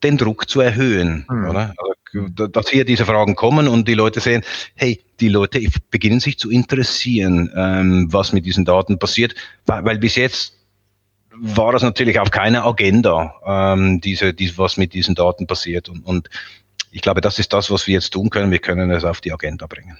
[0.04, 1.26] den Druck zu erhöhen.
[1.30, 1.50] Mhm.
[1.50, 1.74] Oder?
[1.78, 4.43] Also, dass hier diese Fragen kommen und die Leute sehen,
[4.76, 9.36] hey, die Leute beginnen sich zu interessieren, ähm, was mit diesen Daten passiert,
[9.66, 10.54] weil, weil bis jetzt
[11.38, 15.89] war das natürlich auf keiner Agenda, ähm, diese, diese, was mit diesen Daten passiert.
[15.89, 16.30] Und, und
[16.91, 18.52] ich glaube, das ist das, was wir jetzt tun können.
[18.52, 19.98] Wir können es auf die Agenda bringen.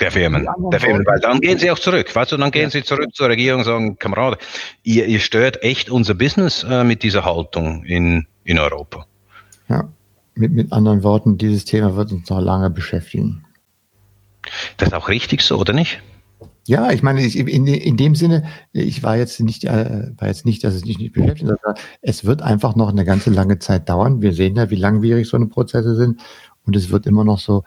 [0.00, 2.70] Der Firmen, der Firmen, weil dann gehen sie auch zurück, weißt du, dann gehen ja.
[2.70, 4.38] sie zurück zur Regierung und sagen, Kamerad,
[4.82, 9.06] ihr, ihr stört echt unser Business äh, mit dieser Haltung in, in Europa.
[9.68, 9.88] Ja,
[10.34, 13.44] mit, mit anderen Worten, dieses Thema wird uns noch lange beschäftigen.
[14.76, 16.02] Das ist auch richtig so, oder nicht?
[16.66, 20.44] Ja, ich meine, ich, in, in dem Sinne, ich war jetzt nicht, äh, war jetzt
[20.44, 23.88] nicht, dass es mich nicht beschäftigt, sondern es wird einfach noch eine ganze lange Zeit
[23.88, 24.20] dauern.
[24.20, 26.20] Wir sehen ja, wie langwierig so eine Prozesse sind.
[26.66, 27.62] Und es wird immer noch so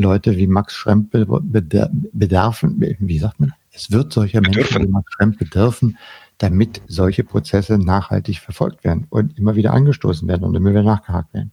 [0.00, 3.52] Leute wie Max Schremp bedarfen, wie sagt man?
[3.72, 5.96] Es wird solcher Menschen wie Max Schremp bedürfen,
[6.38, 11.32] damit solche Prozesse nachhaltig verfolgt werden und immer wieder angestoßen werden und immer wieder nachgehakt
[11.34, 11.52] werden.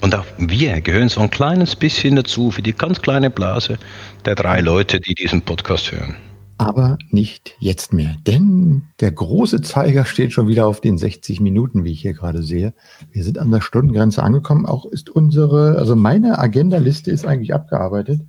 [0.00, 3.78] Und auch wir gehören so ein kleines bisschen dazu für die ganz kleine Blase
[4.24, 6.16] der drei Leute, die diesen Podcast hören.
[6.62, 11.84] Aber nicht jetzt mehr, denn der große Zeiger steht schon wieder auf den 60 Minuten,
[11.84, 12.72] wie ich hier gerade sehe.
[13.10, 14.66] Wir sind an der Stundengrenze angekommen.
[14.66, 18.20] Auch ist unsere, also meine Agenda-Liste ist eigentlich abgearbeitet.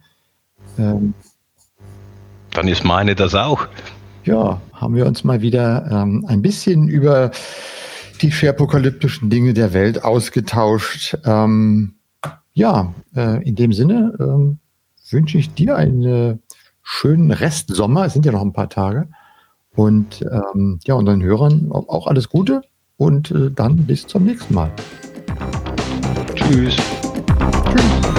[0.80, 1.14] Ähm,
[2.52, 3.68] Dann ist meine das auch.
[4.26, 7.32] Ja, haben wir uns mal wieder ähm, ein bisschen über
[8.22, 11.18] die apokalyptischen Dinge der Welt ausgetauscht.
[11.26, 11.96] Ähm,
[12.54, 14.60] ja, äh, in dem Sinne ähm,
[15.12, 16.40] wünsche ich dir einen
[16.84, 18.06] schönen Restsommer.
[18.06, 19.08] Es sind ja noch ein paar Tage.
[19.76, 22.62] Und ähm, ja, unseren Hörern auch alles Gute
[22.98, 24.72] und äh, dann bis zum nächsten Mal.
[26.36, 26.76] Tschüss.
[26.76, 28.13] Tschüss.